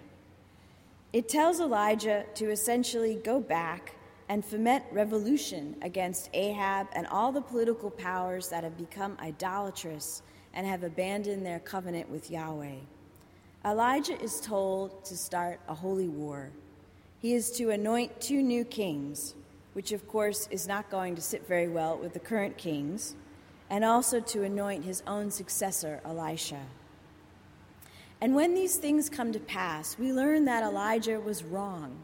It 1.13 1.29
tells 1.29 1.61
Elijah 1.61 2.25
to 2.37 2.51
essentially 2.51 3.17
go 3.17 3.39
back 3.39 3.97
and 4.31 4.43
foment 4.43 4.83
revolution 4.93 5.77
against 5.83 6.31
Ahab 6.33 6.87
and 6.95 7.07
all 7.07 7.33
the 7.33 7.43
political 7.43 7.91
powers 7.91 8.49
that 8.49 8.65
have 8.65 8.79
become 8.79 9.19
idolatrous 9.21 10.23
and 10.55 10.67
have 10.67 10.83
abandoned 10.83 11.45
their 11.45 11.59
covenant 11.59 12.09
with 12.09 12.31
Yahweh. 12.31 12.77
Elijah 13.63 14.19
is 14.23 14.41
told 14.41 15.05
to 15.05 15.15
start 15.15 15.61
a 15.69 15.75
holy 15.75 16.09
war. 16.09 16.51
He 17.21 17.35
is 17.35 17.51
to 17.53 17.69
anoint 17.69 18.21
two 18.21 18.43
new 18.43 18.65
kings, 18.65 19.35
which 19.75 19.93
of 19.93 20.09
course 20.09 20.49
is 20.51 20.67
not 20.67 20.91
going 20.91 21.15
to 21.15 21.23
sit 21.23 21.47
very 21.47 21.69
well 21.69 21.99
with 21.99 22.15
the 22.15 22.21
current 22.21 22.57
kings, 22.57 23.17
and 23.69 23.85
also 23.85 24.19
to 24.19 24.45
anoint 24.45 24.85
his 24.85 25.03
own 25.07 25.31
successor, 25.31 26.01
Elisha. 26.07 26.63
And 28.23 28.37
when 28.37 28.55
these 28.55 28.77
things 28.77 29.11
come 29.11 29.33
to 29.33 29.41
pass, 29.41 29.99
we 29.99 30.12
learn 30.12 30.45
that 30.45 30.62
Elijah 30.62 31.18
was 31.18 31.43
wrong. 31.43 31.99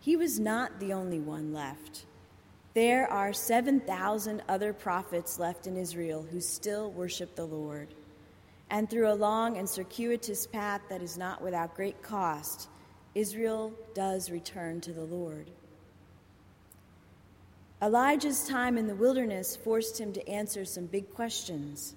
He 0.00 0.16
was 0.16 0.40
not 0.40 0.80
the 0.80 0.94
only 0.94 1.20
one 1.20 1.52
left. 1.52 2.06
There 2.72 3.06
are 3.12 3.34
7,000 3.34 4.42
other 4.48 4.72
prophets 4.72 5.38
left 5.38 5.66
in 5.66 5.76
Israel 5.76 6.26
who 6.30 6.40
still 6.40 6.90
worship 6.92 7.36
the 7.36 7.44
Lord. 7.44 7.88
And 8.70 8.88
through 8.88 9.12
a 9.12 9.12
long 9.12 9.58
and 9.58 9.68
circuitous 9.68 10.46
path 10.46 10.80
that 10.88 11.02
is 11.02 11.18
not 11.18 11.42
without 11.42 11.76
great 11.76 12.00
cost, 12.00 12.70
Israel 13.14 13.74
does 13.92 14.30
return 14.30 14.80
to 14.80 14.94
the 14.94 15.04
Lord. 15.04 15.50
Elijah's 17.82 18.48
time 18.48 18.78
in 18.78 18.86
the 18.86 18.94
wilderness 18.94 19.56
forced 19.56 20.00
him 20.00 20.14
to 20.14 20.26
answer 20.26 20.64
some 20.64 20.86
big 20.86 21.12
questions. 21.12 21.96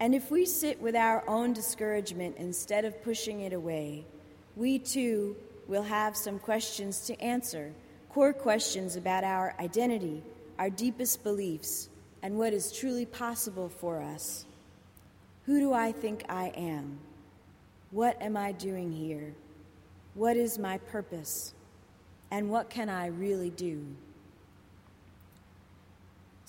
And 0.00 0.14
if 0.14 0.30
we 0.30 0.46
sit 0.46 0.80
with 0.80 0.96
our 0.96 1.22
own 1.28 1.52
discouragement 1.52 2.36
instead 2.38 2.86
of 2.86 3.04
pushing 3.04 3.42
it 3.42 3.52
away, 3.52 4.06
we 4.56 4.78
too 4.78 5.36
will 5.68 5.82
have 5.82 6.16
some 6.16 6.38
questions 6.38 7.00
to 7.06 7.20
answer 7.20 7.72
core 8.08 8.32
questions 8.32 8.96
about 8.96 9.22
our 9.22 9.54
identity, 9.60 10.22
our 10.58 10.70
deepest 10.70 11.22
beliefs, 11.22 11.90
and 12.22 12.36
what 12.36 12.52
is 12.52 12.72
truly 12.72 13.06
possible 13.06 13.68
for 13.68 14.00
us. 14.00 14.46
Who 15.46 15.60
do 15.60 15.72
I 15.72 15.92
think 15.92 16.24
I 16.28 16.48
am? 16.56 16.98
What 17.90 18.20
am 18.20 18.36
I 18.36 18.52
doing 18.52 18.90
here? 18.90 19.34
What 20.14 20.36
is 20.36 20.58
my 20.58 20.78
purpose? 20.78 21.54
And 22.30 22.50
what 22.50 22.68
can 22.68 22.88
I 22.88 23.06
really 23.06 23.50
do? 23.50 23.84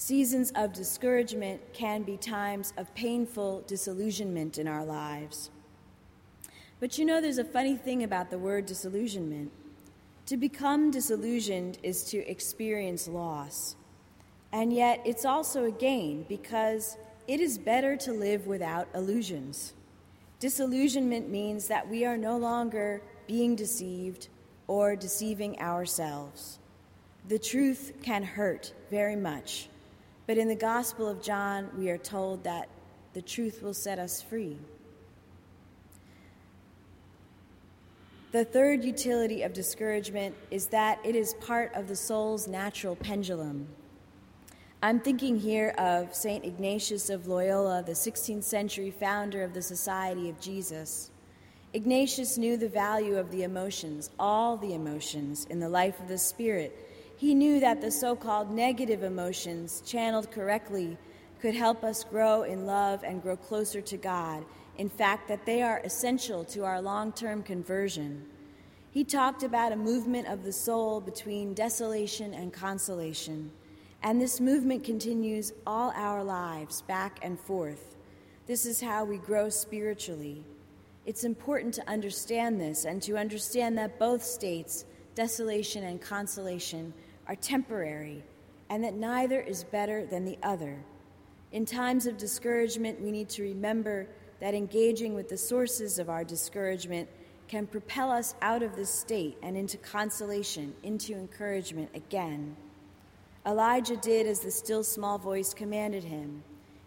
Seasons 0.02 0.52
of 0.56 0.74
discouragement 0.74 1.62
can 1.74 2.02
be 2.02 2.18
times 2.18 2.74
of 2.76 2.92
painful 2.96 3.64
disillusionment 3.68 4.58
in 4.58 4.68
our 4.68 4.84
lives. 4.84 5.52
But 6.80 6.98
you 6.98 7.06
know, 7.06 7.22
there's 7.22 7.38
a 7.38 7.44
funny 7.44 7.78
thing 7.78 8.02
about 8.02 8.32
the 8.32 8.40
word 8.40 8.66
disillusionment. 8.66 9.52
To 10.26 10.38
become 10.38 10.90
disillusioned 10.90 11.78
is 11.84 12.04
to 12.06 12.28
experience 12.28 13.08
loss. 13.08 13.76
And 14.52 14.74
yet, 14.74 15.04
it's 15.06 15.24
also 15.24 15.66
a 15.66 15.72
gain 15.72 16.26
because 16.28 16.98
it 17.28 17.40
is 17.40 17.60
better 17.60 17.96
to 17.98 18.12
live 18.12 18.48
without 18.48 18.88
illusions. 18.96 19.74
Disillusionment 20.40 21.30
means 21.30 21.68
that 21.68 21.88
we 21.88 22.06
are 22.06 22.18
no 22.18 22.38
longer 22.38 23.04
being 23.28 23.56
deceived 23.56 24.30
or 24.66 24.96
deceiving 24.96 25.62
ourselves. 25.62 26.58
The 27.28 27.38
truth 27.38 27.94
can 28.02 28.24
hurt 28.24 28.74
very 28.90 29.16
much. 29.16 29.68
But 30.32 30.38
in 30.38 30.48
the 30.48 30.56
Gospel 30.56 31.10
of 31.10 31.22
John, 31.22 31.70
we 31.78 31.90
are 31.90 31.98
told 31.98 32.46
that 32.46 32.70
the 33.12 33.22
truth 33.22 33.62
will 33.62 33.74
set 33.74 34.00
us 34.00 34.22
free. 34.22 34.56
The 38.32 38.46
third 38.46 38.86
utility 38.86 39.44
of 39.44 39.52
discouragement 39.52 40.34
is 40.50 40.68
that 40.68 41.00
it 41.04 41.18
is 41.18 41.34
part 41.42 41.74
of 41.76 41.90
the 41.90 41.98
soul's 41.98 42.48
natural 42.48 42.96
pendulum. 42.96 43.68
I'm 44.82 45.02
thinking 45.02 45.38
here 45.38 45.76
of 45.78 46.16
St. 46.16 46.46
Ignatius 46.46 47.10
of 47.10 47.28
Loyola, 47.28 47.84
the 47.84 47.92
16th 47.92 48.46
century 48.46 48.90
founder 48.90 49.44
of 49.44 49.54
the 49.54 49.62
Society 49.62 50.30
of 50.30 50.40
Jesus. 50.40 51.12
Ignatius 51.74 52.38
knew 52.38 52.56
the 52.56 52.70
value 52.70 53.18
of 53.18 53.32
the 53.32 53.44
emotions, 53.44 54.10
all 54.18 54.56
the 54.56 54.76
emotions, 54.76 55.46
in 55.50 55.60
the 55.60 55.68
life 55.68 56.00
of 56.00 56.08
the 56.08 56.18
Spirit 56.18 56.88
he 57.22 57.36
knew 57.36 57.60
that 57.60 57.82
the 57.82 57.92
so 57.92 58.16
called 58.16 58.50
negative 58.50 59.04
emotions, 59.04 59.84
channeled 59.86 60.32
correctly, 60.32 60.98
could 61.40 61.54
help 61.54 61.84
us 61.84 62.04
grow 62.04 62.42
in 62.42 62.66
love 62.66 63.04
and 63.04 63.22
grow 63.22 63.38
closer 63.38 63.80
to 63.80 63.96
God. 63.96 64.44
In 64.80 64.90
fact, 64.90 65.28
that 65.28 65.46
they 65.46 65.62
are 65.62 65.82
essential 65.84 66.44
to 66.46 66.66
our 66.66 66.82
long 66.82 67.12
term 67.12 67.44
conversion. 67.44 68.26
He 68.90 69.04
talked 69.04 69.44
about 69.44 69.72
a 69.72 69.76
movement 69.76 70.30
of 70.30 70.44
the 70.44 70.52
soul 70.52 71.00
between 71.00 71.54
desolation 71.54 72.34
and 72.34 72.52
consolation. 72.52 73.52
And 74.02 74.20
this 74.20 74.42
movement 74.42 74.84
continues 74.84 75.54
all 75.68 75.94
our 75.96 76.24
lives, 76.24 76.82
back 76.82 77.20
and 77.22 77.40
forth. 77.40 77.98
This 78.48 78.66
is 78.66 78.82
how 78.82 79.06
we 79.06 79.20
grow 79.20 79.50
spiritually. 79.50 80.44
It's 81.06 81.24
important 81.24 81.76
to 81.76 81.88
understand 81.88 82.60
this 82.60 82.86
and 82.86 83.00
to 83.04 83.16
understand 83.16 83.78
that 83.78 84.00
both 84.00 84.24
states, 84.24 84.86
desolation 85.14 85.84
and 85.84 86.02
consolation, 86.02 86.96
are 87.28 87.36
temporary 87.36 88.24
and 88.70 88.84
that 88.84 88.96
neither 88.96 89.42
is 89.42 89.64
better 89.66 90.06
than 90.06 90.26
the 90.26 90.38
other. 90.44 90.78
In 91.52 91.66
times 91.66 92.06
of 92.06 92.18
discouragement, 92.18 93.02
we 93.02 93.12
need 93.12 93.30
to 93.30 93.44
remember 93.44 94.08
that 94.40 94.54
engaging 94.54 95.14
with 95.14 95.30
the 95.30 95.38
sources 95.38 96.00
of 96.00 96.10
our 96.10 96.24
discouragement 96.24 97.10
can 97.48 97.68
propel 97.68 98.10
us 98.10 98.34
out 98.42 98.64
of 98.64 98.76
this 98.78 98.90
state 98.90 99.38
and 99.44 99.58
into 99.58 99.78
consolation, 99.78 100.74
into 100.84 101.14
encouragement 101.14 101.90
again. 101.94 102.56
Elijah 103.46 103.98
did 103.98 104.26
as 104.26 104.40
the 104.40 104.52
still 104.52 104.84
small 104.84 105.18
voice 105.18 105.54
commanded 105.54 106.06
him. 106.06 106.44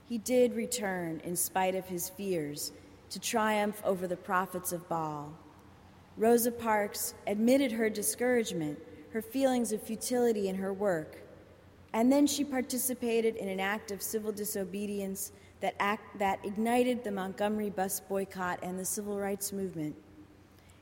He 0.09 0.17
did 0.17 0.55
return 0.55 1.21
in 1.23 1.37
spite 1.37 1.75
of 1.75 1.87
his 1.87 2.09
fears 2.09 2.73
to 3.11 3.21
triumph 3.21 3.83
over 3.85 4.07
the 4.07 4.17
prophets 4.17 4.73
of 4.73 4.89
Baal. 4.89 5.33
Rosa 6.17 6.51
Parks 6.51 7.13
admitted 7.27 7.73
her 7.73 7.91
discouragement 7.91 8.79
her 9.15 9.23
feelings 9.23 9.71
of 9.71 9.81
futility 9.81 10.49
in 10.49 10.57
her 10.57 10.73
work. 10.73 11.23
And 11.93 12.11
then 12.11 12.27
she 12.27 12.43
participated 12.43 13.37
in 13.37 13.49
an 13.49 13.61
act 13.61 13.93
of 13.93 14.03
civil 14.03 14.33
disobedience 14.33 15.31
that, 15.61 15.77
act, 15.79 16.19
that 16.19 16.45
ignited 16.45 17.05
the 17.05 17.13
Montgomery 17.13 17.71
bus 17.71 18.01
boycott 18.01 18.59
and 18.65 18.77
the 18.77 18.85
civil 18.85 19.17
rights 19.21 19.53
movement. 19.53 19.95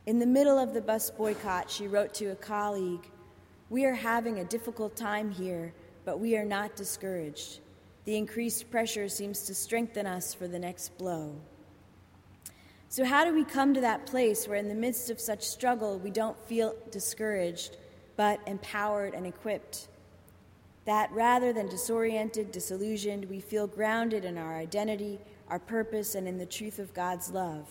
In 0.06 0.18
the 0.18 0.24
middle 0.24 0.58
of 0.58 0.72
the 0.72 0.80
bus 0.80 1.10
boycott, 1.10 1.70
she 1.70 1.86
wrote 1.86 2.14
to 2.14 2.28
a 2.28 2.34
colleague 2.34 3.06
We 3.68 3.84
are 3.84 3.92
having 3.92 4.38
a 4.38 4.44
difficult 4.44 4.96
time 4.96 5.30
here, 5.30 5.74
but 6.06 6.18
we 6.18 6.34
are 6.34 6.46
not 6.46 6.74
discouraged. 6.74 7.60
The 8.06 8.16
increased 8.16 8.70
pressure 8.70 9.10
seems 9.10 9.42
to 9.42 9.54
strengthen 9.54 10.06
us 10.06 10.32
for 10.32 10.48
the 10.48 10.58
next 10.58 10.96
blow. 10.96 11.34
So, 12.88 13.04
how 13.04 13.26
do 13.26 13.34
we 13.34 13.44
come 13.44 13.74
to 13.74 13.82
that 13.82 14.06
place 14.06 14.48
where, 14.48 14.56
in 14.56 14.68
the 14.68 14.74
midst 14.74 15.10
of 15.10 15.20
such 15.20 15.42
struggle, 15.42 15.98
we 15.98 16.10
don't 16.10 16.38
feel 16.46 16.74
discouraged, 16.90 17.76
but 18.16 18.40
empowered 18.46 19.14
and 19.14 19.26
equipped. 19.26 19.88
That 20.84 21.10
rather 21.12 21.52
than 21.52 21.68
disoriented, 21.68 22.50
disillusioned, 22.50 23.26
we 23.26 23.40
feel 23.40 23.66
grounded 23.66 24.24
in 24.24 24.36
our 24.36 24.56
identity, 24.56 25.20
our 25.48 25.58
purpose, 25.58 26.14
and 26.14 26.26
in 26.26 26.38
the 26.38 26.46
truth 26.46 26.78
of 26.78 26.94
God's 26.94 27.30
love. 27.30 27.68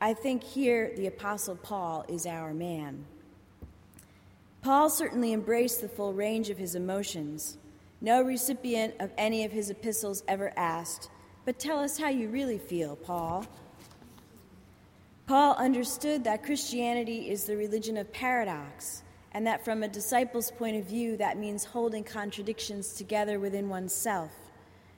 I 0.00 0.14
think 0.14 0.44
here 0.44 0.92
the 0.96 1.06
Apostle 1.06 1.56
Paul 1.56 2.04
is 2.08 2.26
our 2.26 2.52
man. 2.54 3.04
Paul 4.62 4.90
certainly 4.90 5.32
embraced 5.32 5.80
the 5.80 5.88
full 5.88 6.12
range 6.12 6.50
of 6.50 6.58
his 6.58 6.74
emotions. 6.74 7.56
No 8.00 8.20
recipient 8.22 8.94
of 9.00 9.10
any 9.16 9.44
of 9.44 9.52
his 9.52 9.70
epistles 9.70 10.22
ever 10.28 10.52
asked, 10.56 11.08
But 11.44 11.58
tell 11.58 11.78
us 11.78 11.98
how 11.98 12.08
you 12.08 12.28
really 12.28 12.58
feel, 12.58 12.96
Paul. 12.96 13.46
Paul 15.26 15.54
understood 15.54 16.24
that 16.24 16.44
Christianity 16.44 17.30
is 17.30 17.44
the 17.44 17.56
religion 17.56 17.96
of 17.96 18.12
paradox, 18.12 19.02
and 19.36 19.46
that 19.46 19.62
from 19.62 19.82
a 19.82 19.88
disciple's 19.88 20.50
point 20.50 20.78
of 20.78 20.86
view, 20.86 21.14
that 21.18 21.36
means 21.36 21.62
holding 21.62 22.02
contradictions 22.02 22.94
together 22.94 23.38
within 23.38 23.68
oneself. 23.68 24.30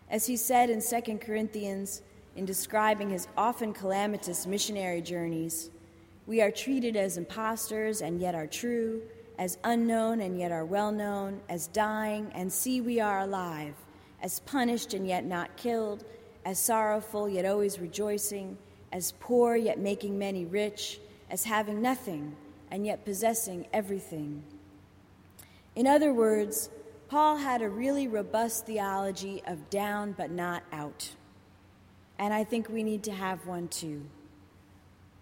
As 0.09 0.27
he 0.27 0.37
said 0.37 0.71
in 0.71 0.81
2 0.81 1.19
Corinthians, 1.19 2.03
in 2.37 2.45
describing 2.45 3.11
his 3.11 3.27
often 3.37 3.73
calamitous 3.73 4.47
missionary 4.47 5.03
journeys, 5.03 5.71
we 6.29 6.41
are 6.41 6.53
treated 6.53 6.95
as 6.95 7.17
impostors 7.17 8.01
and 8.01 8.21
yet 8.21 8.37
are 8.37 8.47
true, 8.47 9.03
as 9.41 9.59
unknown 9.65 10.21
and 10.21 10.39
yet 10.39 10.53
are 10.53 10.65
well 10.65 10.93
known, 10.93 11.41
as 11.49 11.67
dying 11.67 12.31
and 12.33 12.53
see 12.53 12.81
we 12.81 13.01
are 13.01 13.19
alive, 13.19 13.75
as 14.23 14.39
punished 14.39 14.95
and 14.95 15.05
yet 15.05 15.25
not 15.25 15.57
killed, 15.57 16.05
as 16.45 16.61
sorrowful 16.61 17.29
yet 17.29 17.45
always 17.45 17.81
rejoicing, 17.81 18.57
as 18.93 19.15
poor 19.19 19.57
yet 19.57 19.81
making 19.81 20.17
many 20.17 20.45
rich, 20.45 21.01
as 21.29 21.43
having 21.43 21.83
nothing 21.83 22.37
and 22.71 22.87
yet 22.87 23.05
possessing 23.05 23.67
everything. 23.73 24.43
In 25.75 25.87
other 25.87 26.13
words, 26.13 26.71
Paul 27.09 27.37
had 27.37 27.63
a 27.63 27.69
really 27.69 28.09
robust 28.09 28.67
theology 28.67 29.43
of 29.47 29.71
down 29.71 30.13
but 30.13 30.31
not 30.31 30.63
out. 30.73 31.11
And 32.19 32.35
I 32.35 32.45
think 32.45 32.69
we 32.69 32.83
need 32.83 33.05
to 33.05 33.13
have 33.13 33.47
one 33.47 33.69
too. 33.69 34.03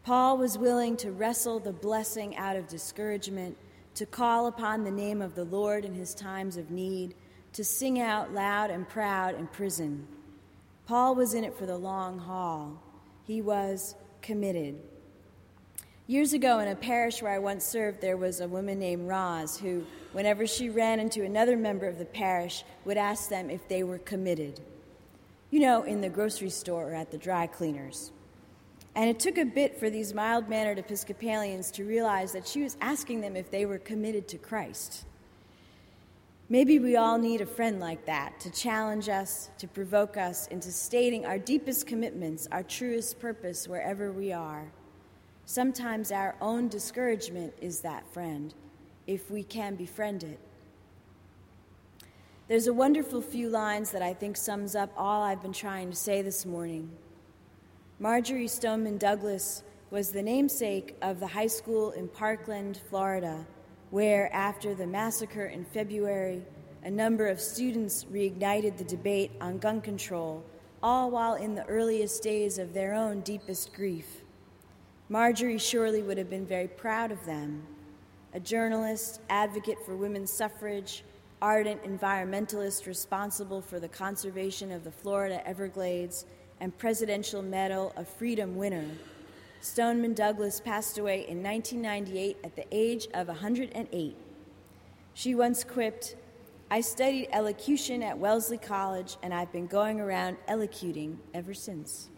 Paul 0.03 0.39
was 0.39 0.57
willing 0.57 0.97
to 0.99 1.13
wrestle 1.13 1.59
the 1.59 1.73
blessing 1.73 2.37
out 2.37 2.57
of 2.57 2.69
discouragement 2.69 3.57
to 3.97 4.07
call 4.07 4.47
upon 4.47 4.85
the 4.85 4.91
name 4.91 5.21
of 5.21 5.35
the 5.35 5.45
Lord 5.45 5.85
in 5.85 5.95
his 5.95 6.15
times 6.15 6.57
of 6.57 6.71
need, 6.71 7.15
to 7.55 7.65
sing 7.65 8.01
out 8.01 8.33
loud 8.33 8.71
and 8.71 8.89
proud 8.89 9.35
in 9.35 9.47
prison. 9.47 10.07
Paul 10.87 11.15
was 11.15 11.35
in 11.35 11.43
it 11.43 11.57
for 11.57 11.67
the 11.67 11.77
long 11.77 12.19
haul. 12.19 12.81
He 13.25 13.41
was 13.41 13.95
committed. 14.23 14.81
Years 16.09 16.35
ago, 16.35 16.61
in 16.61 16.69
a 16.69 16.77
parish 16.77 17.21
where 17.21 17.33
I 17.33 17.41
once 17.41 17.65
served, 17.65 18.01
there 18.01 18.17
was 18.17 18.41
a 18.41 18.47
woman 18.47 18.79
named 18.79 19.09
Roz 19.09 19.59
who, 19.59 19.85
whenever 20.13 20.47
she 20.47 20.71
ran 20.71 21.01
into 21.01 21.25
another 21.25 21.57
member 21.57 21.89
of 21.89 21.99
the 21.99 22.05
parish, 22.05 22.65
would 22.85 22.97
ask 22.97 23.29
them 23.29 23.51
if 23.51 23.67
they 23.67 23.83
were 23.83 23.99
committed. 23.99 24.61
You 25.51 25.59
know, 25.59 25.83
in 25.83 26.01
the 26.01 26.09
grocery 26.09 26.51
store 26.51 26.93
or 26.93 26.95
at 26.95 27.11
the 27.11 27.19
dry 27.19 27.49
cleaners. 27.49 28.13
And 28.95 29.11
it 29.11 29.19
took 29.19 29.37
a 29.37 29.45
bit 29.45 29.81
for 29.81 29.91
these 29.91 30.15
mild 30.15 30.49
mannered 30.49 30.79
Episcopalians 30.79 31.73
to 31.73 31.85
realize 31.85 32.31
that 32.33 32.47
she 32.47 32.63
was 32.63 32.77
asking 32.81 33.21
them 33.21 33.35
if 33.35 33.51
they 33.51 33.67
were 33.67 33.79
committed 33.79 34.29
to 34.29 34.39
Christ. 34.39 35.07
Maybe 36.49 36.79
we 36.79 36.95
all 36.95 37.19
need 37.19 37.41
a 37.41 37.47
friend 37.47 37.81
like 37.81 38.07
that 38.07 38.39
to 38.41 38.51
challenge 38.53 39.09
us, 39.09 39.51
to 39.59 39.67
provoke 39.67 40.17
us 40.17 40.47
into 40.47 40.71
stating 40.71 41.27
our 41.27 41.39
deepest 41.39 41.89
commitments, 41.89 42.47
our 42.53 42.63
truest 42.63 43.19
purpose 43.19 43.67
wherever 43.67 44.13
we 44.13 44.33
are. 44.33 44.71
Sometimes 45.49 46.11
our 46.11 46.35
own 46.41 46.67
discouragement 46.67 47.55
is 47.61 47.81
that 47.83 48.05
friend, 48.13 48.53
if 49.07 49.31
we 49.31 49.45
can 49.45 49.77
befriend 49.77 50.25
it. 50.25 50.41
There's 52.49 52.67
a 52.67 52.75
wonderful 52.75 53.23
few 53.23 53.49
lines 53.49 53.93
that 53.93 54.03
I 54.03 54.13
think 54.13 54.37
sums 54.37 54.75
up 54.75 54.93
all 54.97 55.23
I've 55.23 55.41
been 55.41 55.53
trying 55.53 55.91
to 55.91 55.97
say 55.97 56.21
this 56.21 56.45
morning. 56.45 56.91
Marjory 58.01 58.49
Stoneman 58.49 58.99
Douglas 58.99 59.63
was 59.91 60.11
the 60.11 60.23
namesake 60.23 60.97
of 61.01 61.21
the 61.21 61.29
high 61.29 61.47
school 61.47 61.93
in 61.93 62.09
Parkland, 62.09 62.81
Florida, 62.91 63.47
where, 63.91 64.33
after 64.35 64.75
the 64.75 64.87
massacre 64.87 65.47
in 65.47 65.65
February, 65.65 66.43
a 66.83 66.91
number 66.91 67.29
of 67.29 67.41
students 67.41 68.05
reignited 68.13 68.77
the 68.79 68.85
debate 68.85 69.31
on 69.41 69.59
gun 69.59 69.81
control, 69.81 70.45
all 70.83 71.09
while 71.09 71.35
in 71.35 71.55
the 71.55 71.67
earliest 71.67 72.21
days 72.21 72.59
of 72.59 72.75
their 72.75 72.95
own 72.95 73.21
deepest 73.21 73.73
grief. 73.73 74.23
Marjory 75.09 75.57
surely 75.57 76.03
would 76.03 76.19
have 76.19 76.29
been 76.29 76.47
very 76.47 76.67
proud 76.67 77.13
of 77.13 77.25
them. 77.27 77.63
A 78.35 78.41
journalist, 78.41 79.21
advocate 79.31 79.79
for 79.87 79.95
women's 79.95 80.33
suffrage, 80.33 81.05
ardent 81.41 81.85
environmentalist 81.85 82.87
responsible 82.87 83.61
for 83.63 83.79
the 83.79 83.89
conservation 83.89 84.73
of 84.73 84.83
the 84.83 84.91
Florida 84.91 85.47
Everglades, 85.47 86.27
and 86.61 86.77
Presidential 86.77 87.41
Medal 87.41 87.93
of 87.97 88.09
Freedom 88.09 88.57
winner. 88.57 88.87
Stoneman 89.61 90.15
Douglas 90.15 90.61
passed 90.61 90.99
away 90.99 91.29
in 91.29 91.41
1998 91.41 92.39
at 92.43 92.57
the 92.57 92.67
age 92.73 93.07
of 93.15 93.29
108. 93.29 94.17
She 95.15 95.35
once 95.35 95.63
quipped, 95.63 96.17
I 96.69 96.81
studied 96.81 97.29
elocution 97.31 98.03
at 98.03 98.19
Wellesley 98.19 98.59
College, 98.59 99.19
and 99.23 99.33
I've 99.33 99.53
been 99.53 99.69
going 99.69 100.01
around 100.01 100.37
elocuting 100.49 101.21
ever 101.33 101.55
since. 101.55 102.09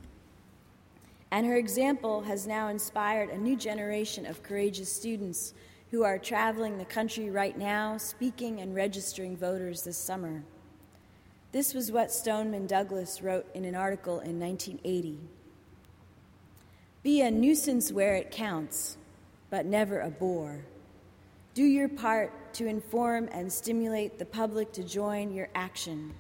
And 1.31 1.47
her 1.47 1.57
example 1.57 2.23
has 2.23 2.47
now 2.47 2.69
inspired 2.69 3.29
a 3.31 3.39
new 3.39 3.57
generation 3.57 4.25
of 4.25 4.43
courageous 4.43 4.91
students 4.91 5.53
who 5.91 6.05
are 6.05 6.19
traveling 6.19 6.79
the 6.79 6.85
country 6.85 7.31
right 7.31 7.57
now, 7.57 7.97
speaking 7.97 8.61
and 8.61 8.75
registering 8.75 9.37
voters 9.37 9.83
this 9.83 9.97
summer. 9.97 10.43
This 11.53 11.73
was 11.73 11.91
what 11.91 12.13
Stoneman 12.13 12.67
Douglas 12.67 13.23
wrote 13.23 13.47
in 13.55 13.65
an 13.65 13.75
article 13.75 14.21
in 14.21 14.39
1980 14.39 15.19
Be 17.03 17.23
a 17.23 17.31
nuisance 17.31 17.91
where 17.91 18.17
it 18.17 18.31
counts, 18.31 18.97
but 19.51 19.65
never 19.65 20.01
a 20.01 20.11
bore. 20.11 20.61
Do 21.55 21.65
your 21.65 21.89
part 21.89 22.55
to 22.55 22.67
inform 22.67 23.29
and 23.33 23.53
stimulate 23.53 24.19
the 24.19 24.25
public 24.25 24.73
to 24.73 24.85
join 24.85 25.33
your 25.33 25.49
action. 25.55 26.13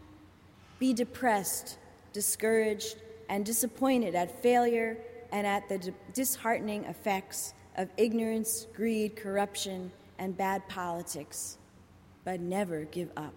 Be 0.79 0.95
depressed, 0.95 1.79
discouraged, 2.13 2.97
and 3.29 3.45
disappointed 3.45 4.15
at 4.15 4.43
failure 4.43 4.99
and 5.33 5.47
at 5.47 5.69
the 5.69 5.93
disheartening 6.15 6.85
effects 6.85 7.55
of 7.77 7.89
ignorance, 7.97 8.67
greed, 8.75 9.17
corruption, 9.17 9.91
and 10.19 10.37
bad 10.37 10.67
politics, 10.69 11.59
but 12.25 12.41
never 12.41 12.85
give 12.85 13.11
up. 13.17 13.35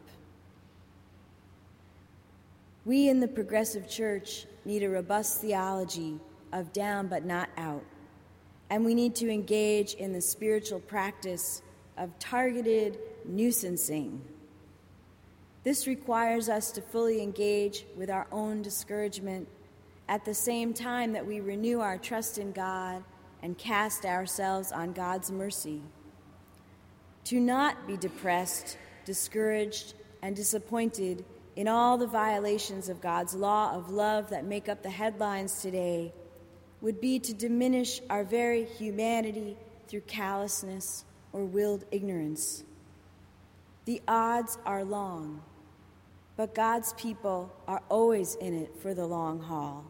We 2.86 3.10
in 3.10 3.20
the 3.20 3.28
progressive 3.28 3.88
church 3.88 4.48
need 4.66 4.84
a 4.84 4.90
robust 4.90 5.42
theology 5.42 6.20
of 6.52 6.74
down 6.74 7.08
but 7.08 7.26
not 7.26 7.50
out. 7.58 7.84
And 8.70 8.84
we 8.86 8.96
need 8.96 9.16
to 9.16 9.30
engage 9.30 9.94
in 9.96 10.14
the 10.14 10.22
spiritual 10.22 10.80
practice 10.80 11.62
of 11.98 12.18
targeted 12.18 12.98
nuisancing. 13.30 14.20
This 15.64 15.86
requires 15.86 16.50
us 16.50 16.72
to 16.72 16.82
fully 16.82 17.22
engage 17.22 17.86
with 17.96 18.10
our 18.10 18.26
own 18.32 18.64
discouragement 18.64 19.48
at 20.12 20.26
the 20.26 20.34
same 20.34 20.74
time 20.74 21.14
that 21.14 21.26
we 21.26 21.40
renew 21.40 21.80
our 21.80 21.98
trust 21.98 22.38
in 22.38 22.52
God 22.52 23.02
and 23.42 23.58
cast 23.58 24.06
ourselves 24.06 24.74
on 24.74 24.92
God's 24.92 25.32
mercy. 25.32 25.82
To 27.24 27.40
not 27.40 27.88
be 27.88 27.96
depressed, 27.96 28.78
discouraged, 29.06 29.94
and 30.22 30.36
disappointed 30.36 31.24
in 31.56 31.70
all 31.70 31.98
the 31.98 32.08
violations 32.08 32.90
of 32.90 33.00
God's 33.00 33.34
law 33.34 33.74
of 33.74 33.90
love 33.90 34.32
that 34.32 34.44
make 34.44 34.68
up 34.68 34.84
the 34.84 34.90
headlines 34.90 35.62
today 35.62 36.12
would 36.82 37.00
be 37.00 37.18
to 37.18 37.34
diminish 37.34 38.02
our 38.10 38.26
very 38.26 38.66
humanity 38.66 39.56
through 39.88 40.02
callousness 40.02 41.06
or 41.32 41.46
willed 41.46 41.86
ignorance. 41.90 42.66
The 43.86 44.02
odds 44.10 44.58
are 44.66 44.84
long, 44.84 45.42
but 46.36 46.54
God's 46.54 46.92
people 46.96 47.56
are 47.66 47.82
always 47.88 48.36
in 48.36 48.54
it 48.54 48.76
for 48.82 48.94
the 48.94 49.06
long 49.06 49.40
haul. 49.40 49.86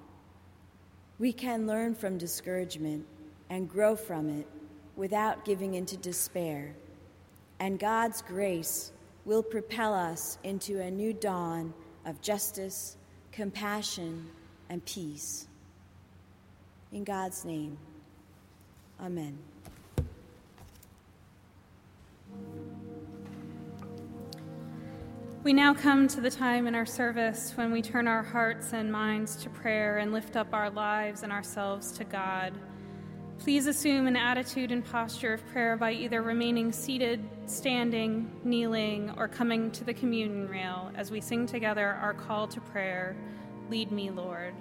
We 1.22 1.32
can 1.32 1.67
learn 1.67 1.93
from 1.93 2.17
discouragement 2.17 3.05
and 3.51 3.69
grow 3.69 3.95
from 3.95 4.28
it 4.39 4.47
without 4.95 5.45
giving 5.45 5.76
into 5.76 5.95
despair, 5.95 6.74
and 7.59 7.78
God's 7.78 8.24
grace 8.24 8.91
will 9.24 9.43
propel 9.43 9.93
us 9.93 10.39
into 10.43 10.82
a 10.82 10.89
new 10.89 11.13
dawn 11.13 11.76
of 12.07 12.19
justice, 12.24 12.97
compassion, 13.32 14.32
and 14.67 14.84
peace. 14.84 15.47
In 16.91 17.03
God's 17.03 17.45
name, 17.45 17.78
Amen. 18.99 19.38
We 25.43 25.53
now 25.53 25.73
come 25.73 26.07
to 26.09 26.21
the 26.21 26.29
time 26.29 26.67
in 26.67 26.75
our 26.75 26.85
service 26.85 27.53
when 27.55 27.71
we 27.71 27.81
turn 27.81 28.07
our 28.07 28.21
hearts 28.21 28.73
and 28.73 28.91
minds 28.91 29.35
to 29.37 29.49
prayer 29.49 29.97
and 29.97 30.13
lift 30.13 30.35
up 30.35 30.53
our 30.53 30.69
lives 30.69 31.23
and 31.23 31.31
ourselves 31.31 31.91
to 31.93 32.03
God. 32.03 32.53
Please 33.39 33.65
assume 33.65 34.05
an 34.05 34.15
attitude 34.15 34.71
and 34.71 34.85
posture 34.85 35.33
of 35.33 35.47
prayer 35.47 35.77
by 35.77 35.93
either 35.93 36.21
remaining 36.21 36.71
seated, 36.71 37.27
standing, 37.47 38.31
kneeling, 38.43 39.15
or 39.17 39.27
coming 39.27 39.71
to 39.71 39.83
the 39.83 39.95
communion 39.95 40.47
rail 40.47 40.91
as 40.95 41.09
we 41.09 41.19
sing 41.19 41.47
together 41.47 41.97
our 41.99 42.13
call 42.13 42.47
to 42.47 42.61
prayer 42.61 43.15
Lead 43.71 43.91
me, 43.91 44.11
Lord. 44.11 44.53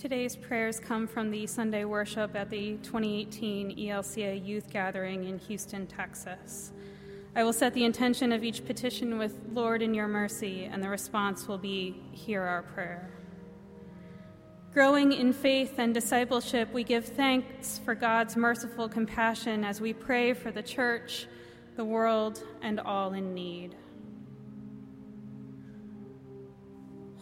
Today's 0.00 0.36
prayers 0.36 0.78
come 0.78 1.08
from 1.08 1.32
the 1.32 1.44
Sunday 1.48 1.84
worship 1.84 2.36
at 2.36 2.50
the 2.50 2.76
2018 2.84 3.76
ELCA 3.76 4.46
Youth 4.46 4.70
Gathering 4.70 5.24
in 5.24 5.40
Houston, 5.40 5.88
Texas. 5.88 6.70
I 7.34 7.42
will 7.42 7.52
set 7.52 7.74
the 7.74 7.82
intention 7.82 8.30
of 8.30 8.44
each 8.44 8.64
petition 8.64 9.18
with 9.18 9.34
Lord 9.52 9.82
in 9.82 9.94
your 9.94 10.06
mercy, 10.06 10.66
and 10.66 10.80
the 10.80 10.88
response 10.88 11.48
will 11.48 11.58
be 11.58 12.00
Hear 12.12 12.42
our 12.44 12.62
prayer. 12.62 13.10
Growing 14.72 15.10
in 15.10 15.32
faith 15.32 15.74
and 15.78 15.92
discipleship, 15.92 16.72
we 16.72 16.84
give 16.84 17.04
thanks 17.04 17.80
for 17.84 17.96
God's 17.96 18.36
merciful 18.36 18.88
compassion 18.88 19.64
as 19.64 19.80
we 19.80 19.92
pray 19.92 20.32
for 20.32 20.52
the 20.52 20.62
church, 20.62 21.26
the 21.74 21.84
world, 21.84 22.44
and 22.62 22.78
all 22.78 23.14
in 23.14 23.34
need. 23.34 23.74